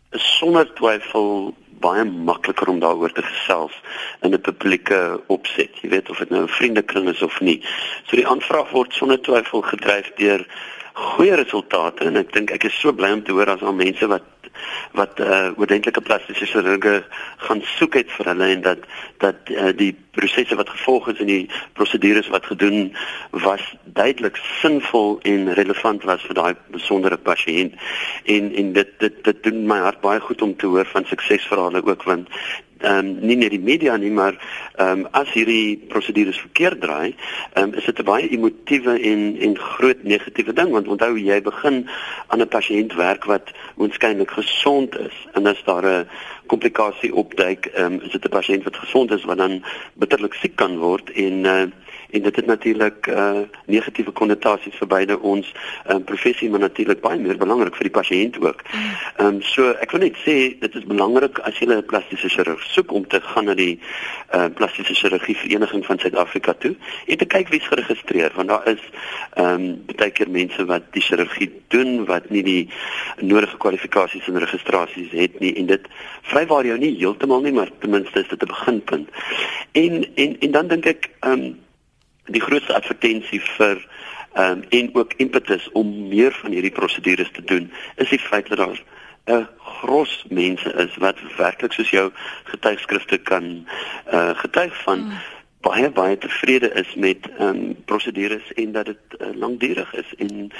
[0.09, 3.75] is sonder twyfel baie makliker om daaroor te gesels
[4.21, 5.81] in 'n publieke opset.
[5.81, 7.61] Jy weet of dit nou 'n vriendekring is of nie.
[8.07, 10.45] So die aanvraag word sonder twyfel gedryf deur
[10.93, 14.07] goeie resultate en ek dink ek is so bly om te hoor as al mense
[14.07, 14.23] wat
[14.97, 17.03] wat uh oordentlike plastiese chirurge
[17.47, 18.85] gaan soek het vir hulle en dat
[19.17, 22.95] dat uh, die prosesse wat gevolg is en die prosedures wat gedoen
[23.31, 27.75] was duidelik sinvol en relevant was vir daai besondere pasiënt.
[28.25, 31.85] En en dit dit dit doen my hart baie goed om te hoor van suksesverhale
[31.85, 32.27] ook want
[32.79, 34.37] ehm um, nie net die media nie maar
[34.75, 37.15] ehm um, as hierdie prosedures verkeerd draai,
[37.53, 41.41] ehm um, is dit 'n baie emotiewe en en groot negatiewe ding want onthou jy
[41.41, 41.87] begin
[42.27, 45.15] aan 'n pasiënt werk wat waarskynlik gesond is.
[45.33, 46.07] En as daar 'n
[46.45, 49.63] komplikasie opduik, ehm um, is dit 'n pasiënt wat gesond is wat dan
[49.93, 51.65] bitterlik siek kan word en uh,
[52.09, 55.51] en dit het natuurlik uh negatiewe konnotasies vir beide ons
[55.91, 58.63] um, professie maar natuurlik baie meer belangrik vir die pasiënt ook.
[58.71, 62.63] Ehm um, so ek wil net sê dit is belangrik as jy 'n plastiese chirurg
[62.73, 63.79] soek om te gaan na die
[64.33, 68.83] uh plastiese chirurgie vereniging van Suid-Afrika toe en te kyk wie's geregistreer want daar is
[69.33, 72.69] ehm um, baie keer mense wat die chirurgie doen wat nie die
[73.21, 75.87] nodige kwalifikasies en registrasies het nie en dit
[76.21, 79.09] vrywaar jou nie heeltemal nie maar ten minste is dit 'n beginpunt.
[79.71, 81.57] En en en dan dink ek ehm um,
[82.31, 83.81] die grootste advertensie vir
[84.37, 88.57] um, en ook impetus om meer van hierdie prosedures te doen is die feit dat
[88.57, 88.81] daar
[89.29, 92.11] 'n gros mense is wat werklik soos jou
[92.43, 93.67] getuigskrifte kan
[94.13, 95.19] uh getuig van mm.
[95.61, 100.51] baie baie tevrede is met ehm um, prosedures en dat dit uh, lankdurig is en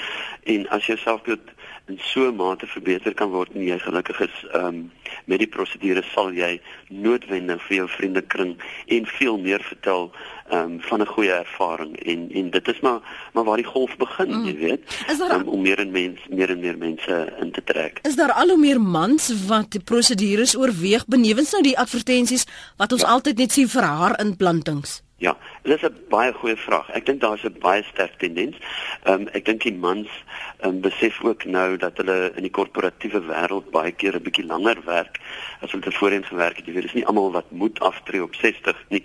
[0.44, 1.40] en as jy self dit
[1.88, 4.90] in so 'n mate verbeter kan word en jy gelukkig is um,
[5.24, 10.12] met die prosedure sal jy noodwendig vir jou vriendekring en veel meer vertel
[10.52, 13.00] um, van 'n goeie ervaring en en dit is maar
[13.32, 14.44] maar waar die golf begin, mm.
[14.46, 14.82] jy weet.
[15.30, 17.98] Um, om meer en mens meer en meer mense in te trek.
[18.02, 22.92] Is daar al hoe meer mans wat die prosedures oorweeg benewens nou die advertensies wat
[22.92, 23.08] ons ja.
[23.08, 25.02] altyd net sien vir haar implantings?
[25.20, 26.90] Ja, dit is 'n baie goeie vraag.
[26.90, 28.56] Ek dink daar's 'n baie sterk tendens.
[29.02, 30.08] Ehm um, ek dink die mans
[30.60, 34.46] ehm um, besef ook nou dat hulle in die korporatiewe wêreld baie keer 'n bietjie
[34.46, 35.20] langer werk
[35.60, 36.66] as hulle voorheen gewerk het.
[36.66, 39.04] Jy weet, dis nie almal wat moet aftree op 60 nie.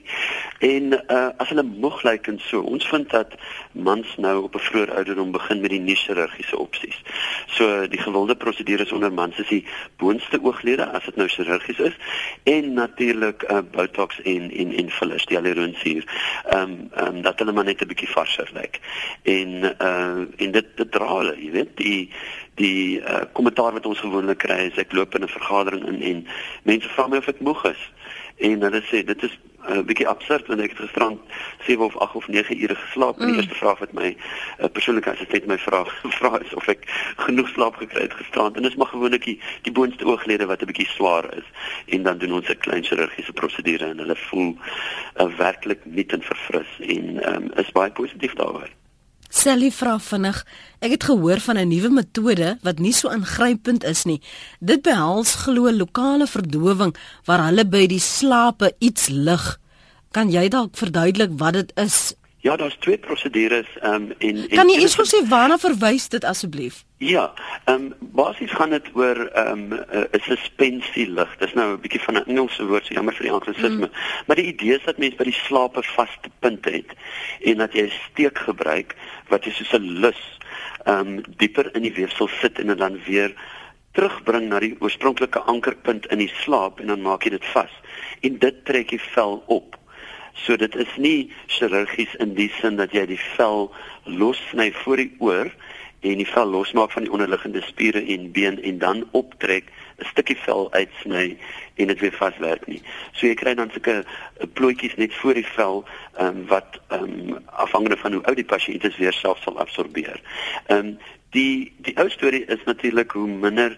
[0.59, 3.35] En uh as hulle moeg lyk en so, ons vind dat
[3.71, 7.01] mans nou op 'n vroeë ouderdom begin met die nuwe chirurgiese opsies.
[7.47, 9.65] So die gewilde prosedures onder mans is die
[9.97, 11.95] boonste ooglede as dit nou chirurgies is
[12.43, 16.03] en natuurlik uh botox en en en fillers, die hyaluronsuur
[16.49, 18.79] ehm um, um, dat hulle maar net 'n bietjie varser lyk.
[19.23, 22.11] En uh en dit dit dra hulle, jy weet, die
[22.55, 26.27] die uh kommentaar wat ons gewoonlik kry is ek loop in 'n vergadering in en
[26.63, 27.91] mense vra my of ek moeg is.
[28.37, 31.19] En hulle sê dit is 'n uh, bietjie absurd want ek het gisterand
[31.65, 33.17] 7 of 8 of 9 ure geslaap.
[33.17, 33.25] Mm.
[33.25, 35.85] Die eerste vraag wat my uh, persoonlike assistent my vra
[36.19, 36.85] vra is of ek
[37.25, 38.55] genoeg slaap gekry het gisterand.
[38.55, 41.47] En dis maar gewoonlik die, die boonste ooglede wat 'n bietjie swaar is.
[41.85, 44.57] En dan doen ons 'n klein chirurgiese prosedure en hulle voel
[45.17, 48.69] uh, werklik nuut en verfris en um, is baie positief daaroor.
[49.29, 50.45] Sally vra vinnig,
[50.79, 54.21] ek het gehoor van 'n nuwe metode wat nie so ingrypend is nie.
[54.59, 59.59] Dit behels glo lokale verdowing waar hulle by die slape iets lig.
[60.11, 62.15] Kan jy dalk verduidelik wat dit is?
[62.45, 66.23] Ja, daar's twee prosedures um, en, en Kan jy eens gou sê waarna verwys dit
[66.23, 66.83] asseblief?
[67.01, 67.33] Ja,
[67.65, 69.79] ehm um, basies gaan dit oor ehm um,
[70.13, 71.31] 'n suspensie lig.
[71.41, 73.89] Dis nou 'n bietjie van 'n Engelse woord, so jammer vir die anglisisme.
[73.89, 73.91] Mm.
[74.27, 76.93] Maar die idee is dat mens by die slaap 'n vaste punt het
[77.41, 78.95] en dat jy 'n steek gebruik
[79.29, 80.21] wat jy soos 'n lus
[80.85, 83.33] ehm um, dieper in die weefsel sit en dit dan weer
[83.95, 87.71] terugbring na die oorspronklike ankerpunt in die slaap en dan maak jy dit vas.
[88.21, 89.77] En dit trek die vel op.
[90.43, 93.71] So dit is nie chirurgies in die sin dat jy die vel
[94.03, 95.51] lossny voor die oor
[96.05, 100.37] en die vel losmaak van die onderliggende spiere en been en dan optrek 'n stukkie
[100.37, 101.37] vel uitsny
[101.75, 102.81] en dit weer vaswerk nie.
[103.11, 105.85] So jy kry dan sulke eh, plooitjies net voor die vel
[106.19, 110.21] um, wat um, afhangende van hoe oud die pasiënt is weer self sal absorbeer.
[110.67, 110.97] Ehm um,
[111.35, 113.77] die die ou storie is natuurlik hoe minder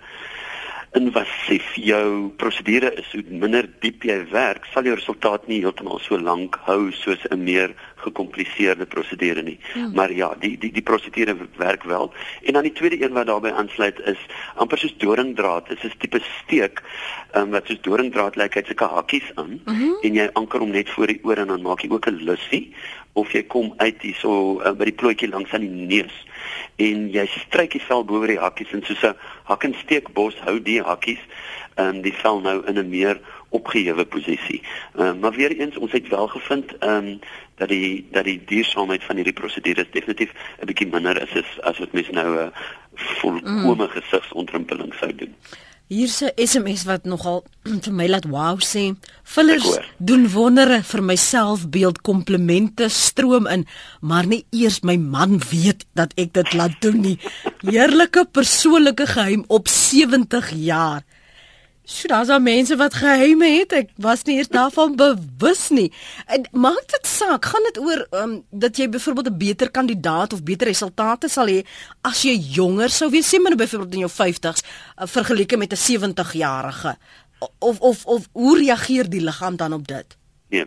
[0.97, 6.17] invasief jou prosedure is, hoe minder diep jy werk, sal jou resultaat nie heeltemal so
[6.17, 9.57] lank hou soos 'n meer gekompliseerde prosedure nie.
[9.73, 9.93] Hmm.
[9.93, 12.13] Maar ja, die die die prosedure werk wel.
[12.43, 14.21] En dan die tweede een wat daarbey aansluit is
[14.55, 15.67] amper soos doringdraad.
[15.69, 16.81] Dit is 'n tipe steek
[17.35, 19.97] um, wat soos doringdraad lyk, hy het sulke hakkies aan mm -hmm.
[20.01, 22.73] en jy anker hom net voor die oor en dan maak jy ook 'n lussie
[23.13, 26.25] of jy kom uit hierso uh, by die plooitjie langs aan die neus
[26.75, 29.15] en jy stryk die vel bo oor die hakkies en soos 'n
[29.47, 31.23] hak en steek bos hou die hakkies
[31.79, 34.61] um, die vel nou in 'n meer opgehewe posisie.
[34.95, 37.19] Ehm uh, maar weer eens ons het wel gevind ehm um,
[37.55, 41.77] dat die dat die duursaamheid van hierdie prosedures definitief 'n bietjie minder is as as
[41.77, 42.47] wat mense nou 'n uh,
[42.95, 43.89] volkomme mm.
[43.89, 45.35] gesigsontrimpeling sou doen.
[45.87, 47.45] Hier's 'n SMS wat nogal
[47.83, 48.91] vir my laat wow sê.
[49.23, 53.63] Fillers doen wondere vir my selfbeeld, komplimente stroom in,
[54.01, 57.15] maar nie eers my man weet dat ek dit laat doen nie.
[57.63, 61.06] Heerlike persoonlike geheim op 70 jaar.
[61.87, 63.71] Sjoe, daar's al mense wat geheime het.
[63.71, 65.87] Ek was nie eers daarvan bewus nie.
[66.27, 70.43] En maak dit saak, gaan dit oor um, dat jy byvoorbeeld 'n beter kandidaat of
[70.43, 71.63] beter resultate sal hê
[72.01, 75.71] as jy jonger sou wees, sê maar nou byvoorbeeld in jou 50s uh, vergeleke met
[75.71, 76.97] 'n 70-jarige.
[77.59, 80.17] Of of of hoe reageer die liggaam dan op dit?
[80.49, 80.65] Nee,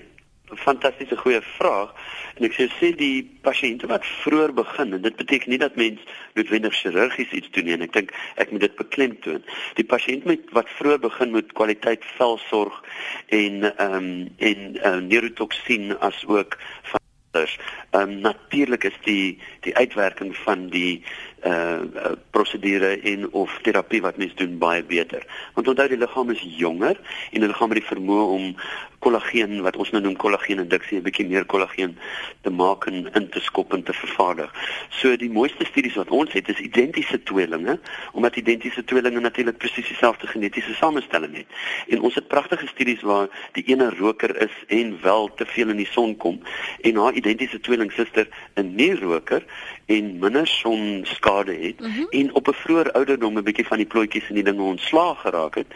[0.56, 1.92] fantastiese goeie vraag.
[2.40, 6.00] En ek sê sê die pasiënte wat vroeër begin en dit beteken nie dat mens
[6.38, 9.44] noodwendig chirurgies iets doen nie en ek dink ek moet dit beklemtoon.
[9.76, 12.81] Die pasiënt met wat vroeër begin met kwaliteit velsorg
[13.42, 14.09] en ehm um,
[14.53, 16.57] en uh, neurotoksien as ook
[16.88, 17.00] van
[17.33, 17.55] Ehm
[17.94, 21.03] um, natuurlik is die die uitwerking van die
[21.46, 21.79] uh
[22.31, 25.26] prosedure en of terapie wat mens doen baie beter.
[25.55, 26.98] Want onthou die liggaam is jonger
[27.31, 28.44] en die liggaam het die vermoë om
[29.00, 31.96] kollageen wat ons nou noem kollageeninduksie 'n bietjie meer kollageen
[32.42, 34.50] te maak en in te skop en te vervaardig.
[34.88, 37.78] So die mooiste studies wat ons het is identiese tweelinge,
[38.12, 41.46] omdat identiese tweelinge natuurlik presies dieselfde genetiese samestelling het.
[41.88, 45.76] En ons het pragtige studies waar die ene roker is en wel te veel in
[45.76, 46.40] die son kom
[46.80, 49.44] en haar identiese tweelingsuster 'n nie roker
[49.86, 52.06] en minder son skade het mm -hmm.
[52.10, 55.54] en op 'n vroeë ouderdom 'n bietjie van die plotjies en die dinge ontslaag geraak
[55.54, 55.66] het.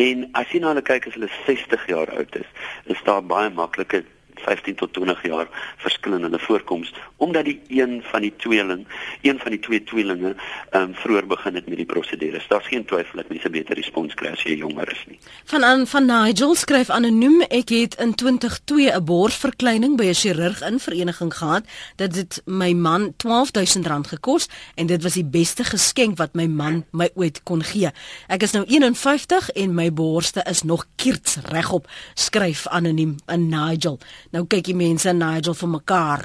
[0.00, 2.48] En as jy na hulle kyk as hulle 60 jaar oud is,
[2.92, 8.00] is daar baie maklike 15 tot 20 jaar verskil in hulle voorkoms omdat die een
[8.02, 8.86] van die tweeling,
[9.22, 10.34] een van die twee tweelinge,
[10.70, 12.40] ehm um, vroeër begin het met die prosedure.
[12.48, 15.18] Daar's geen twyfel dat mense beter respons kry as jy jonger is nie.
[15.44, 20.62] Van aan van Nigel skryf anoniem ek het in 2002 'n borsverkleining by 'n chirurg
[20.62, 21.64] in vereniging gehad.
[21.96, 26.84] Dit het my man R12000 gekos en dit was die beste geskenk wat my man
[26.92, 27.90] my ooit kon gee.
[28.28, 33.98] Ek is nou 51 en my borste is nog kierts regop, skryf anoniem 'n Nigel.
[34.30, 36.20] Nou kyk die mense Nigel vir mekaar.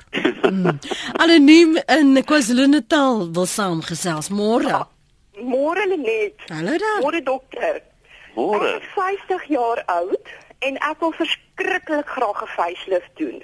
[0.45, 0.77] Mm.
[1.23, 4.83] Anoniem in KwaZulu-Natal wil saamgesels môre.
[5.41, 6.37] Môre net.
[6.53, 7.01] Hallo daar.
[7.01, 7.81] Môre dokter.
[8.35, 8.75] Môre.
[8.77, 10.31] Ek is 50 jaar oud
[10.69, 13.41] en ek wil verskriklik graag 'n facelift doen.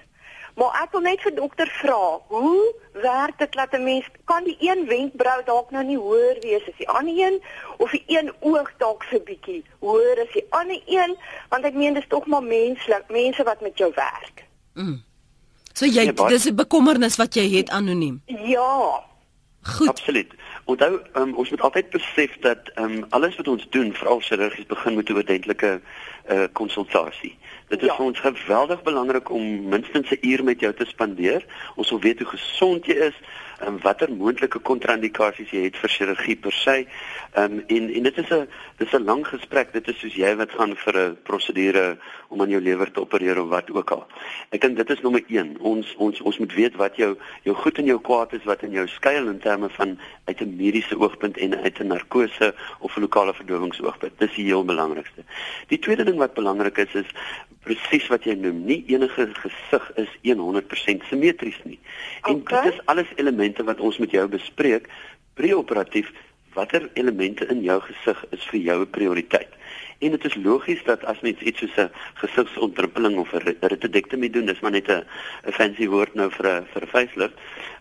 [0.55, 4.57] Maar ek wil net vir dokter vra, hoe werk dit dat 'n mens kan die
[4.59, 7.41] een wenkbrau dalk nou nie hoër wees as die ander een
[7.77, 11.17] of die een oog dalk so bietjie hoër as die ander een,
[11.49, 14.50] want ek meen dis tog maar menslik, mense wat met jou werk.
[14.73, 15.03] Mm.
[15.73, 18.21] So jy ja, dis 'n bekommernis wat jy het anoniem.
[18.25, 19.03] Ja.
[19.61, 19.87] Goed.
[19.87, 20.33] Absoluut.
[20.65, 24.95] Onthou, um, ons moet altyd besef dat um, alles wat ons doen, veral chirurgies begin
[24.95, 25.81] met 'n oordentlike
[26.31, 27.37] uh, konsultasie.
[27.67, 27.95] Dit is ja.
[27.95, 31.45] vir ons geweldig belangrik om minstens 'n uur met jou te spandeer.
[31.75, 33.15] Ons wil weet hoe gesond jy is
[33.61, 36.75] en watter moontlike kontraindikasies jy het vir chirurgie per se.
[37.39, 38.47] Um, en en dit is 'n
[38.77, 39.73] dit is 'n lang gesprek.
[39.73, 41.97] Dit is soos jy wat gaan vir 'n prosedure
[42.29, 44.07] om aan jou lewer te opereer of wat ook al.
[44.49, 45.57] Ek dink dit is nommer 1.
[45.59, 48.71] Ons ons ons moet weet wat jou jou goed en jou kwaad is wat in
[48.71, 53.01] jou skuil in terme van uit 'n mediese oogpunt en uit 'n narkose of 'n
[53.01, 54.19] lokale verdowingsoogpunt.
[54.19, 55.23] Dis die heel belangrikste.
[55.67, 57.09] Die tweede ding wat belangrik is is
[57.63, 58.63] presies wat jy noem.
[58.65, 61.79] Nie enige gesig is 100% simmetries nie.
[62.23, 62.63] En okay.
[62.63, 64.87] dit is alles elemente elemente wat ons met jou bespreek
[65.35, 66.11] preoperatief
[66.53, 69.49] watter elemente in jou gesig is vir jou 'n prioriteit.
[69.99, 74.45] En dit is logies dat as mens iets soos 'n gesigsontdruppeling of 'n retidektomie doen,
[74.45, 75.05] dis maar net 'n
[75.45, 77.33] 'n fancy woord nou vir 'n vir 'n facelift,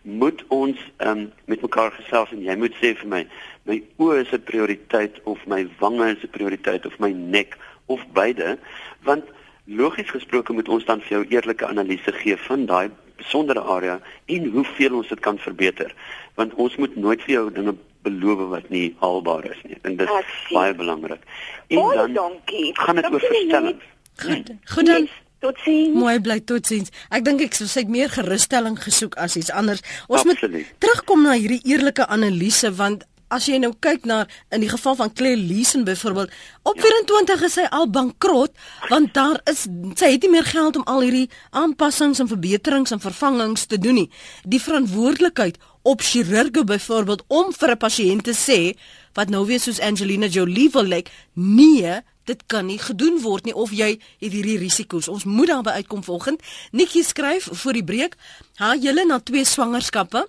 [0.02, 3.26] moet ons um, met mekaar gesels en jy moet sê vir my,
[3.64, 7.56] my oë is 'n prioriteit of my wange is 'n prioriteit of my nek
[7.86, 8.58] of beide,
[9.02, 9.24] want
[9.64, 14.50] logies gesproke moet ons dan vir jou eerlike analise gee van daai besondere area en
[14.56, 15.94] hoeveel ons dit kan verbeter
[16.40, 20.14] want ons moet nooit vir jou dinge beloof wat nie haalbaar is nie en dit
[20.18, 21.24] is baie belangrik
[21.68, 22.70] en oh, dan dankie.
[22.78, 23.82] gaan dit oor verstelling
[24.26, 25.94] goed goed dan Tot sien.
[25.96, 26.90] Mooi bly tot sins.
[27.08, 29.80] Ek dink ek sou sê meer gerusstelling gesoek as iets anders.
[30.04, 30.52] Ons Absoluut.
[30.52, 34.96] moet terugkom na hierdie eerlike analise want as jy nou kyk na in die geval
[34.98, 36.30] van Claire Leeson byvoorbeeld,
[36.62, 36.82] op ja.
[36.82, 38.52] 24 is sy al bankrot
[38.90, 39.66] want daar is
[39.98, 44.02] sy het nie meer geld om al hierdie aanpassings en verbeterings en vervangings te doen
[44.02, 44.10] nie.
[44.44, 48.76] Die verantwoordelikheid op chirurge byvoorbeeld om vir 'n pasiënt te sê
[49.14, 53.54] wat nou weer soos Angelina Jolie wil lyk, nee, dit kan nie gedoen word nie
[53.54, 55.08] of jy het hierdie risiko's.
[55.08, 56.42] Ons moet daarby uitkom volgende.
[56.70, 58.16] Nikki skryf voor die breek,
[58.54, 60.28] "Ha, julle na twee swangerskappe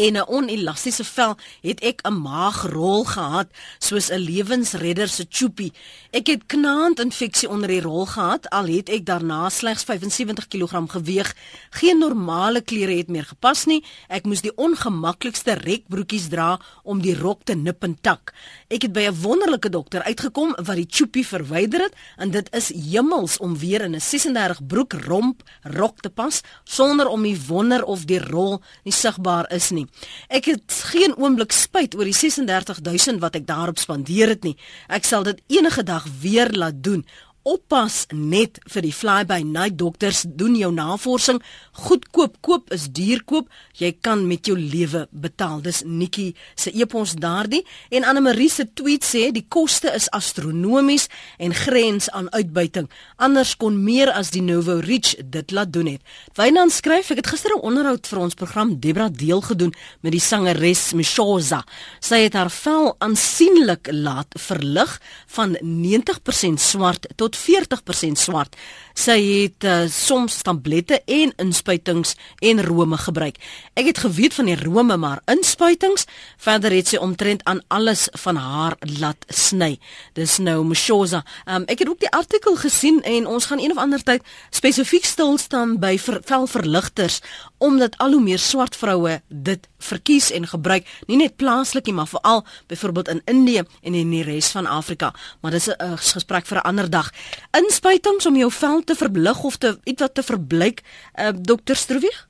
[0.00, 5.72] en 'n onelastiese vel het ek 'n maagrol gehad soos 'n lewensredder se choopie.
[6.10, 10.90] Ek het knaand infeksie onder die rol gehad al het ek daarna slegs 75 kg
[10.90, 11.34] geweeg.
[11.70, 13.84] Geen normale klere het meer gepas nie.
[14.08, 18.32] Ek moes die ongemaklikste rekbroekies dra om die rok te nip en tak.
[18.68, 22.68] Ek het by 'n wonderlike dokter uitgekom wat die choopie verwyder het en dit is
[22.68, 27.84] hemels om weer in 'n 36 broek romp rok te pas sonder om die wonder
[27.84, 29.89] of die rol nie sigbaar is nie.
[30.28, 34.56] Ek het geen oomblik spyt oor die 36000 wat ek daarop spandeer het nie.
[34.88, 37.04] Ek sal dit enige dag weer laat doen
[37.42, 41.40] oppas net vir die fly by night dokters doen jou navorsing.
[41.86, 43.48] Goedkoop koop is duur koop.
[43.80, 45.60] Jy kan met jou lewe betaal.
[45.64, 47.62] Dis Nikki se epos daardie.
[47.90, 52.90] En Anne Marie se tweet sê die koste is astronomies en grens aan uitbuiting.
[53.16, 56.02] Anders kon meer as die Novo Reach dit laat doen het.
[56.36, 60.20] Wynand skryf ek het gister 'n onderhoud vir ons program Debra deel gedoen met die
[60.20, 61.64] sangeres Mishoza
[62.00, 64.96] sy het haar vel aansienlik laat verlig
[65.36, 68.56] van 90% swart tot tot 40% swart.
[69.00, 72.10] Sy het uh, soms tablette en inspuitings
[72.44, 73.38] en rome gebruik.
[73.72, 76.04] Ek het geweet van die rome maar inspuitings,
[76.36, 79.78] verder het sy omtrent aan alles van haar laat sny.
[80.18, 81.22] Dis nou Mshoza.
[81.46, 85.08] Um, ek het ook die artikel gesien en ons gaan een of ander tyd spesifiek
[85.08, 87.22] stil staan by ver, velverligters
[87.60, 92.08] omdat al hoe meer swart vroue dit verkies en gebruik, nie net plaaslik nie, maar
[92.08, 95.12] veral byvoorbeeld in Indië en in die res van Afrika.
[95.40, 97.12] Maar dis 'n gesprek vir 'n ander dag.
[97.50, 102.26] Inspuitings om jou vel te verblig of te iets wat te verblyk, uh, dokter Stroewieg?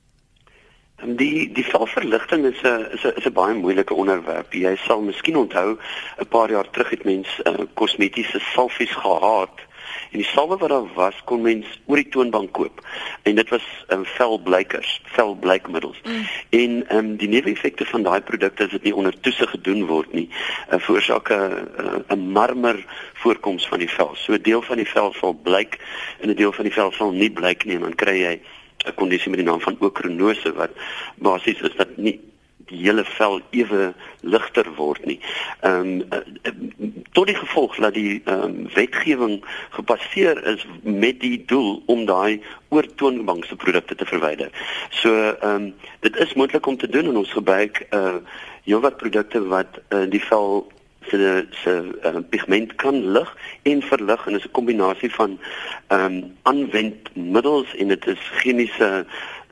[1.01, 4.53] En die die velverligting is 'n is 'n is 'n baie moeilike onderwerp.
[4.53, 5.77] Jy sal miskien onthou
[6.19, 9.55] 'n paar jaar terug het mense uh, kosmetiese salfies gehad
[10.11, 12.81] en die salwe wat daar was kon mens oor die toonbank koop.
[13.23, 16.01] En dit was 'n um, velblykers velblykmiddels.
[16.03, 16.27] Mm.
[16.49, 20.29] en um, die neeweffekte van daai produkte as dit nie onder toesig gedoen word nie
[20.71, 24.11] uh, veroorsaak 'n 'n marmer voorkoms van die vel.
[24.15, 25.79] So 'n deel van die vel sal blyk
[26.19, 27.75] en 'n deel van die vel sal nie blyk nie.
[27.75, 28.41] En dan kry jy
[28.85, 30.71] 'n kondisie met die naam van okronose wat
[31.15, 32.30] basies is dat nie
[32.71, 33.91] die hele vel ewe
[34.21, 35.19] ligter word nie.
[35.67, 36.23] Ehm um,
[37.11, 39.39] tot die gevolg dat die ehm um, wetgewing
[39.77, 44.51] gebaseer is met die doel om daai oortoonbankse produkte te verwyder.
[44.89, 48.21] So ehm um, dit is moontlik om te doen en ons gebruik uh
[48.61, 50.67] heelwat produkte wat uh, die vel
[51.09, 51.71] se se
[52.05, 55.39] uh, pigment kan lig en verlig en dit is 'n kombinasie van
[55.87, 59.05] ehm um, aanwendmiddels en dit is chemiese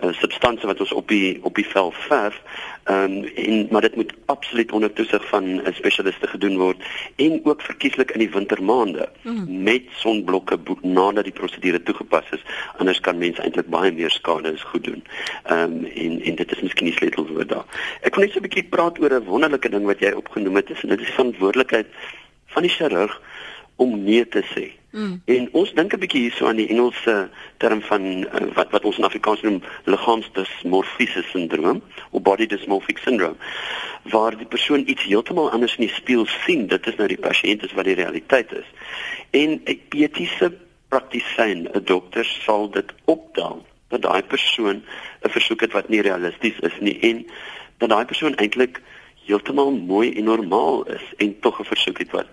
[0.03, 2.41] uh, substansie wat ons op die op die vel verf.
[2.83, 6.77] Ehm um, en maar dit moet absoluut onder toesig van 'n spesialiste gedoen word
[7.15, 9.63] en ook verkieslik in die wintermaande mm.
[9.63, 12.43] met sonblokke nadat die prosedure toegepas is.
[12.77, 15.03] Anders kan mense eintlik baie meer skade as goed doen.
[15.43, 17.65] Ehm um, en en dit is miskien nie sleutelwoord daar.
[18.01, 20.69] Ek wil net so 'n bietjie praat oor 'n wonderlike ding wat jy opgenoem het,
[20.69, 21.87] is en dit is verantwoordelikheid
[22.45, 23.21] van die chirurg
[23.79, 24.67] om nee te sê.
[24.91, 25.21] Mm.
[25.25, 28.97] En ons dink 'n bietjie hierso aan die Engelse term van uh, wat wat ons
[28.97, 33.37] in Afrikaans noem liggaamsdysmorfiese sindroom of body dysmorphic syndrome
[34.03, 36.67] waar die persoon iets heeltemal anders in die spieël sien.
[36.67, 38.65] Dit is nou die pasiënt is wat die realiteit is.
[39.29, 40.53] En 'n etiese
[40.89, 44.81] praktisyn, 'n dokter sal dit opdaal dat daai persoon
[45.21, 47.25] 'n versoek het wat nie realisties is nie en
[47.77, 48.81] dat daai persoon eintlik
[49.25, 52.29] heeltemal mooi en normaal is en tog 'n versoek het wat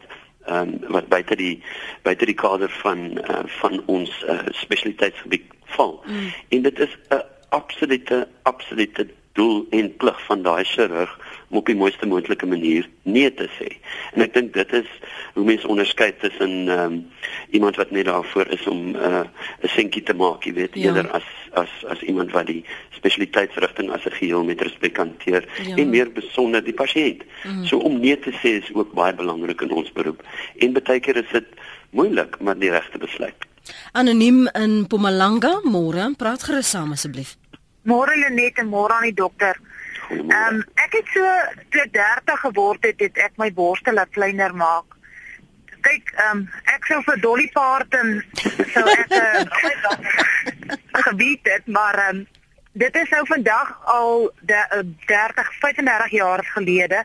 [0.47, 1.63] ehm um, wat buite die
[2.03, 5.45] buite die kader van uh, van ons uh, spesialiteitsgebied
[5.77, 6.03] val.
[6.07, 6.33] Mm.
[6.49, 9.07] En dit is 'n absolute absolute
[9.37, 11.13] doel en plig van daai chirurg
[11.49, 13.69] om op die mooiste moontlike manier nee te sê.
[14.15, 14.89] En ek dink dit is
[15.37, 17.05] hoe mense onderskei tussen ehm um,
[17.55, 19.23] iemand wat net daarvoor is om uh,
[19.63, 20.89] 'n seentjie te maak, jy weet, ja.
[20.89, 25.77] eerder as as as iemand wat die spesialiteitsrigting as 'n geheel met respek hanteer ja.
[25.77, 27.23] en meer besonder die pasiënt.
[27.45, 27.65] Mm.
[27.65, 30.23] So om nee te sê is ook baie belangrik in ons beroep.
[30.59, 31.47] En baie keer is dit
[31.91, 33.47] moeilik, maar die regte besluit.
[33.93, 37.37] Anoniem in Mpumalanga, môre, praat gerus saam asseblief.
[37.87, 39.59] Môre Lenet en môre aan die dokter.
[40.11, 41.25] Ehm um, ek het so
[41.75, 44.95] toe 30 geword het, het ek my borste laat kleiner maak.
[45.87, 48.17] Kyk, ehm um, ek sou vir Dolly Parton
[48.75, 49.45] sou ek uh,
[51.09, 52.27] gebied het, maar ehm um,
[52.77, 57.05] dit is nou vandag al de, uh, 30 35 jaar gelede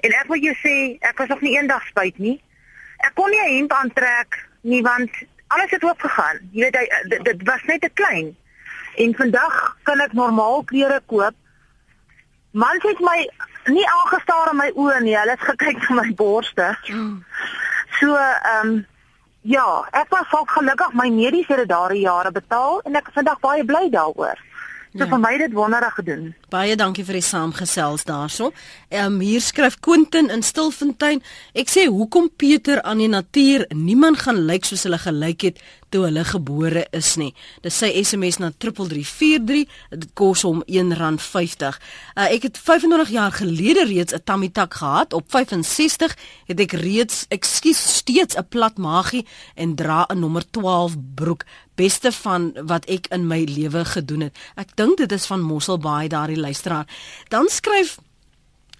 [0.00, 2.36] en ek wil jou sê ek was nog nie eendag spyt nie.
[3.02, 5.10] Ek kon nie 'n hemp aantrek nie want
[5.48, 6.38] alles het oop gegaan.
[6.52, 8.36] Jy weet hy, dit, dit was net te klein.
[8.98, 11.34] En vandag kan ek normaal klere koop
[12.58, 13.18] Mans het my
[13.68, 15.16] nie aangestaar in my oë nie.
[15.18, 16.70] Hulle het gekyk na my borste.
[18.00, 18.86] So, ehm um,
[19.48, 23.40] ja, ek was ook gelukkig my mediese het daardie jare betaal en ek is vandag
[23.40, 24.40] baie bly daaroor.
[24.92, 25.08] So ja.
[25.12, 26.22] vir my dit wonderlik gedoen.
[26.48, 28.52] Baie dankie vir die saamgesels daarso.
[28.88, 31.20] Ehm um, hier skryf Quentin in Stilfontein.
[31.52, 36.04] Ek sê hoekom Pieter aan die natuur niemand gaan lyk soos hulle gelyk het toe
[36.04, 37.30] hulle gebore is nie.
[37.64, 39.64] Dis sy SMS na 3343.
[39.90, 41.78] Dit kos hom R1.50.
[42.14, 45.12] Uh, ek het 25 jaar gelede reeds 'n tummy tuck gehad.
[45.12, 46.16] Op 65
[46.46, 51.44] het ek reeds, ekskuus, steeds 'n plat magie en dra 'n nommer 12 broek.
[51.74, 54.36] Beste van wat ek in my lewe gedoen het.
[54.56, 56.86] Ek dink dit is van Mosselbaai daardie luisteraar.
[57.28, 57.98] Dan skryf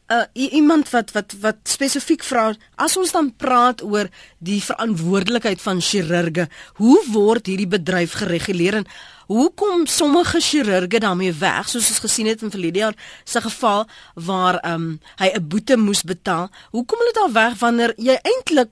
[0.09, 5.80] uh, iemand wat wat wat spesifiek vra as ons dan praat oor die verantwoordelikheid van
[5.80, 6.48] chirurge,
[6.80, 8.88] hoe word hierdie bedryf gereguleer en
[9.28, 14.61] hoekom sommige chirurge daarmee weg soos ons gesien het in verlede jaar se geval waar
[14.64, 16.48] um, hy 'n boete moes betaal?
[16.70, 18.70] Hoekom hulle daar weg wanneer jy eintlik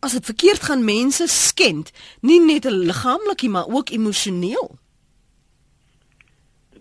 [0.00, 4.78] as dit verkeerd gaan mense skend, nie net liggaamlik maar ook emosioneel?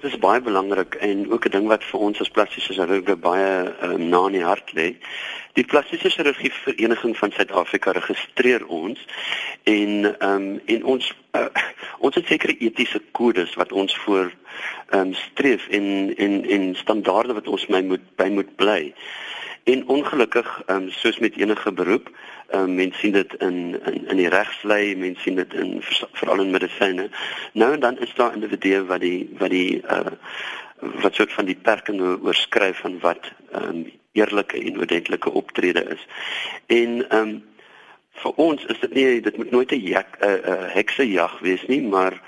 [0.06, 4.10] Is baie belangrik en ook 'n ding wat vir ons as plastiese chirurge baie um,
[4.10, 4.96] na in die hart lê.
[5.54, 9.00] Die plastiese chirurgie vereniging van Suid-Afrika registreer ons
[9.64, 11.48] en ehm um, en ons uh,
[12.06, 14.32] ons het sekere etiese kodes wat ons voor
[14.90, 18.94] ehm um, streef en en en standaarde wat ons my moet by moet bly.
[19.66, 22.10] En ongelukkig ehm um, soos met enige beroep
[22.48, 25.78] Ehm um, mense sien dit in in in die regslei, mense sien dit in
[26.14, 27.10] veral in medisyne.
[27.54, 30.14] Nou en dan is daar individue wat die wat die uh
[31.02, 36.06] wat soort van die perkinge oorskryf van wat ehm um, eerlike en ordentlike optrede is.
[36.66, 37.44] En ehm um,
[38.22, 42.22] vir ons is dit nie dit moet nooit 'n 'n uh, heksejag wees nie, maar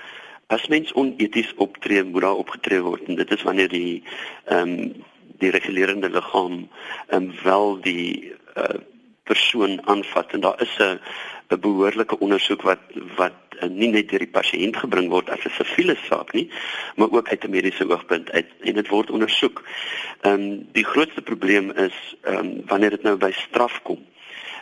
[0.46, 4.02] as mens oneties optree, moet daar opgetree word en dit is wanneer die
[4.44, 5.04] ehm um,
[5.38, 6.68] die regulerende liggaam
[7.10, 8.78] um, wel die uh
[9.28, 11.00] persoon aanvat en daar is 'n
[11.48, 12.82] 'n behoorlike ondersoek wat
[13.16, 16.48] wat uh, nie net deur die pasiënt gebring word as 'n siviele saak nie,
[16.96, 19.62] maar ook uit 'n mediese oogpunt uit en dit word ondersoek.
[20.20, 24.00] Ehm um, die grootste probleem is ehm um, wanneer dit nou by straf kom.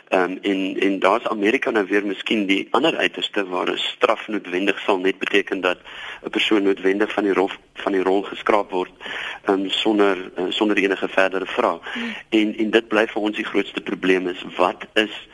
[0.07, 4.27] Ehm um, en en daar's Amerika nou weer miskien die ander uiterste waar 'n straf
[4.27, 5.77] noodwendig sal net beteken dat
[6.23, 8.91] 'n persoon noodwendig van die rol van die rol geskraap word
[9.45, 11.79] ehm um, sonder uh, sonder enige verdere vrae.
[11.93, 12.15] Hmm.
[12.29, 15.27] En en dit bly vir ons die grootste probleem is wat is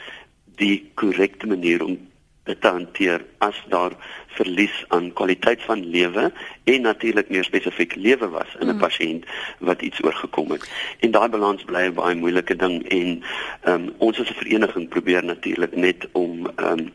[0.55, 1.97] die korrekte manier om
[2.43, 3.91] te hanteer as daar
[4.35, 6.31] verlies aan kwaliteit van lewe
[6.63, 8.79] en natuurlik meer spesifiek lewe was in 'n mm.
[8.79, 9.25] pasiënt
[9.59, 10.69] wat iets oorgekom het.
[10.99, 13.23] En daai balans bly 'n baie moeilike ding en
[13.63, 16.93] um, ons as 'n vereniging probeer natuurlik net om um,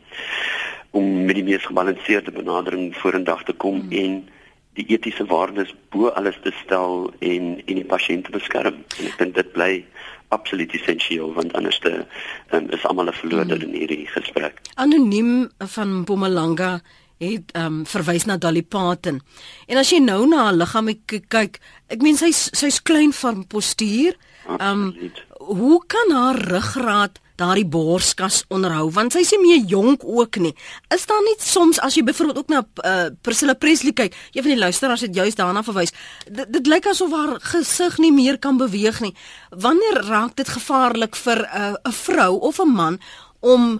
[0.91, 3.91] om met die mees gebalanseerde benadering vorendag te kom mm.
[3.91, 4.29] en
[4.73, 8.75] die etiese waardes bo alles te stel en en die pasiënt te beskerm.
[8.99, 9.85] En ek dink dit bly
[10.29, 12.05] absoluut essensieel want anders te
[12.51, 13.63] um, is almal 'n verloorder mm.
[13.67, 14.61] in hierdie gesprek.
[14.75, 16.81] Anoniem van Mpumalanga
[17.19, 19.19] het um, verwys na Dolly Parton.
[19.67, 21.59] En as jy nou na haar liggaam kyk,
[21.91, 24.15] ek meen sy's sy's klein van postuur.
[24.59, 24.95] Um,
[25.39, 30.51] hoe kan haar ruggraat daardie borskas onderhou want sy is nie meer jonk ook nie.
[30.93, 34.51] Is daar nie soms as jy byvoorbeeld ook na uh, Priscilla Presley kyk, een van
[34.51, 35.95] die luisteraars het juist daarna verwys.
[36.27, 39.13] Dit lyk asof haar gesig nie meer kan beweeg nie.
[39.49, 42.99] Wanneer raak dit gevaarlik vir 'n uh, vrou of 'n man
[43.39, 43.79] om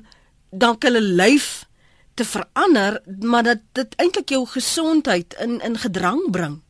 [0.52, 1.68] dalk hulle lyf
[2.16, 6.62] te verander, maar dat dit eintlik jou gesondheid in in gedrang bring?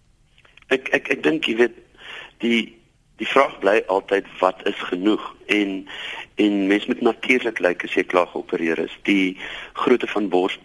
[0.67, 1.77] Ek ek ek dink jy weet
[2.39, 2.78] die
[3.19, 5.23] die vraag bly altyd wat is genoeg?
[5.45, 5.87] En
[6.39, 9.37] en mens moet natuurlik lyk as jy klaar geopereer is die
[9.75, 10.55] grootte van bors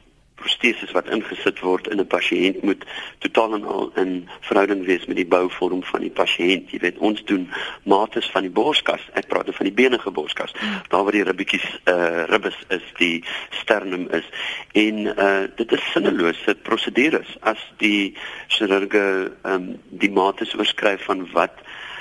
[0.45, 2.85] prosteses wat ingesit word in 'n pasiënt moet
[3.25, 6.71] totaal en al in verhouding wees met die bouvorm van die pasiënt.
[6.71, 7.49] Jy weet, ons doen
[7.85, 9.01] mates van die borskas.
[9.15, 10.53] Ek praat van die benige borskas.
[10.89, 14.29] Daar waar die ribbetjies eh uh, ribbes is, die sternum is.
[14.73, 18.17] En eh uh, dit is sinnelose prosedures as die
[18.49, 21.57] chirurge ehm um, die mates oorskryf van wat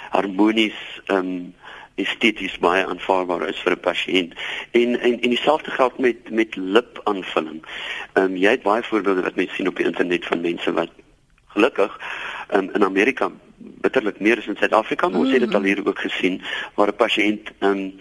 [0.10, 1.54] harmonies ehm um,
[1.96, 4.34] esteties baie aanvaarbaar is vir 'n pasiënt.
[4.72, 7.64] En en en dieselfde geld met met lipaanvulling.
[8.14, 10.92] Ehm um, jy het baie voorbeelde wat mense sien op die internet van mense wat
[11.48, 12.00] gelukkig
[12.54, 15.42] um, in Amerika bitterlik meer as in Suid-Afrika, maar ons mm -hmm.
[15.42, 16.42] het dit al hier ook gesien
[16.76, 17.96] waar 'n pasiënt ehm um,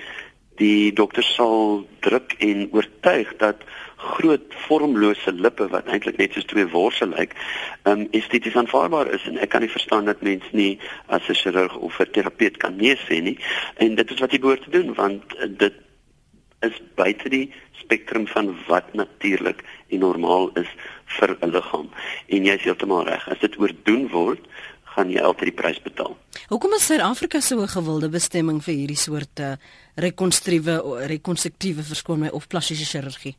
[0.56, 3.56] die dokter sal druk en oortuig dat
[4.02, 7.34] groot vormlose lippe wat eintlik net soos twee worse lyk,
[7.88, 11.76] um esteties aanvaarbaar is en ek kan nie verstaan dat mens nie as 'n chirurg
[11.76, 13.38] of 'n terapeut kan nee sê nie
[13.76, 15.74] en dit is wat jy behoort te doen want uh, dit
[16.62, 20.70] is buite die spektrum van wat natuurlik en normaal is
[21.18, 21.88] vir 'n liggaam
[22.28, 24.46] en jy is heeltemal reg as dit oordoen word
[24.94, 26.16] gaan jy altyd die prys betaal.
[26.48, 29.56] Hoekom is Suid-Afrika so 'n gewilde bestemming vir hierdie soort uh,
[29.96, 33.36] rekonstruktiewe rekonstruktiewe verskoon my of plastiese chirurgie?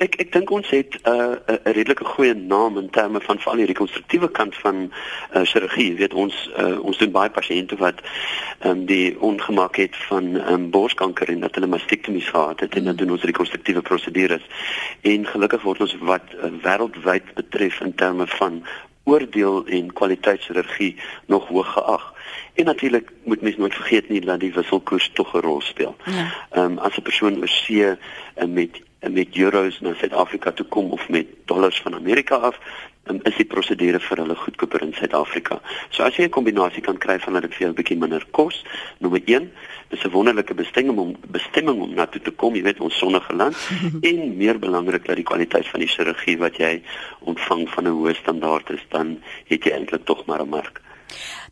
[0.00, 3.56] Ek ek dink ons het 'n uh, 'n redelike goeie naam in terme van veral
[3.56, 5.90] die rekonstruktiewe kant van uh, chirurgie.
[5.90, 8.00] Jy weet ons uh, ons doen baie pasiënte wat
[8.64, 12.96] um, die ongemak het van um, borskanker en dat hulle mastektomies gehad het en dan
[12.96, 14.46] doen ons rekonstruktiewe prosedures.
[15.00, 18.64] En gelukkig word ons wat uh, wêreldwyd betref in terme van
[19.04, 20.96] oordeel en kwaliteitschirurgie
[21.26, 22.12] nog hoog geag.
[22.54, 25.96] En natuurlik moet mens nooit vergeet nie dat die wisselkoers tog 'n rol speel.
[26.04, 26.64] Ehm ja.
[26.64, 27.96] um, as 'n persoon oor see uh,
[28.48, 32.58] met met euros na Suid-Afrika toe kom of met dollars van Amerika af,
[33.08, 35.60] um, is die prosedure vir hulle goedkoper in Suid-Afrika.
[35.90, 38.24] So as jy 'n kombinasie kan kry van dat dit vir jou 'n bietjie minder
[38.30, 38.64] kos,
[38.98, 39.50] nommer 1,
[39.88, 43.34] dis 'n wonderlike bestemming om bestemming om na toe te kom, jy weet ons sonnige
[43.34, 43.56] land
[44.08, 46.82] en meer belangrik dat die kwaliteit van die chirurgie wat jy
[47.20, 50.80] ontvang van 'n hoë standaard is, dan het jy eintlik tog maar 'n mark.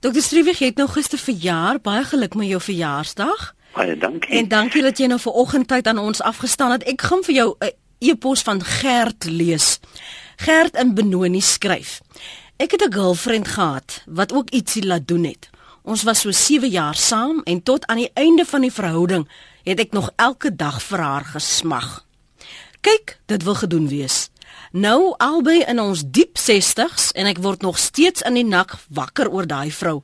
[0.00, 3.57] Dokter Strewig, jy het nou gister verjaar, baie geluk met jou verjaarsdag.
[3.74, 4.38] Baie dankie.
[4.38, 6.82] En dankie dat jy nou ver oggend tyd aan ons afgestaan het.
[6.88, 9.78] Ek gaan vir jou 'n e-pos van Gert lees.
[10.36, 12.00] Gert in Benoni skryf.
[12.56, 15.48] Ek het 'n girlfriend gehad wat ook ietsie laat doen het.
[15.82, 19.28] Ons was so 7 jaar saam en tot aan die einde van die verhouding
[19.62, 22.04] het ek nog elke dag vir haar gesmag.
[22.80, 24.30] Kyk, dit wil gedoen wees.
[24.72, 29.30] Nou albei in ons diep 60s en ek word nog steeds in die nak wakker
[29.32, 30.02] oor daai vrou.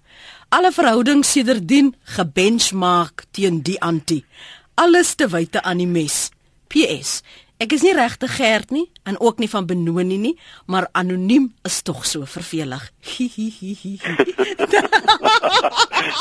[0.55, 4.21] Alle verhoudings sedertdien gebenchmark teen die anti.
[4.79, 6.29] Alles te wyte aan die mes.
[6.71, 7.23] PS.
[7.59, 10.33] Ek is nie regte Gert nie en ook nie van Benoni nie,
[10.71, 12.87] maar anoniem is tog so vervelig.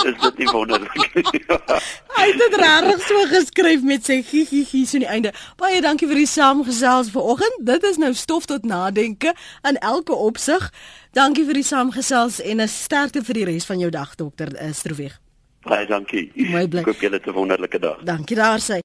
[0.08, 1.30] is dit nie wonderlik?
[2.18, 5.34] Hy het dit regtig so geskryf met sy gigigie so aan die einde.
[5.62, 7.62] Baie dankie vir die saamgesels vanoggend.
[7.70, 10.72] Dit is nou stof tot nadenke in elke opsig.
[11.14, 15.20] Dankie vir die saamgesels en 'n sterkte vir die res van jou dag dokter Stroeweg.
[15.62, 16.32] Baie dankie.
[16.36, 16.80] Mooi bly.
[16.80, 18.02] Ek hoop jy het 'n wonderlike dag.
[18.04, 18.82] Dankie daar sy.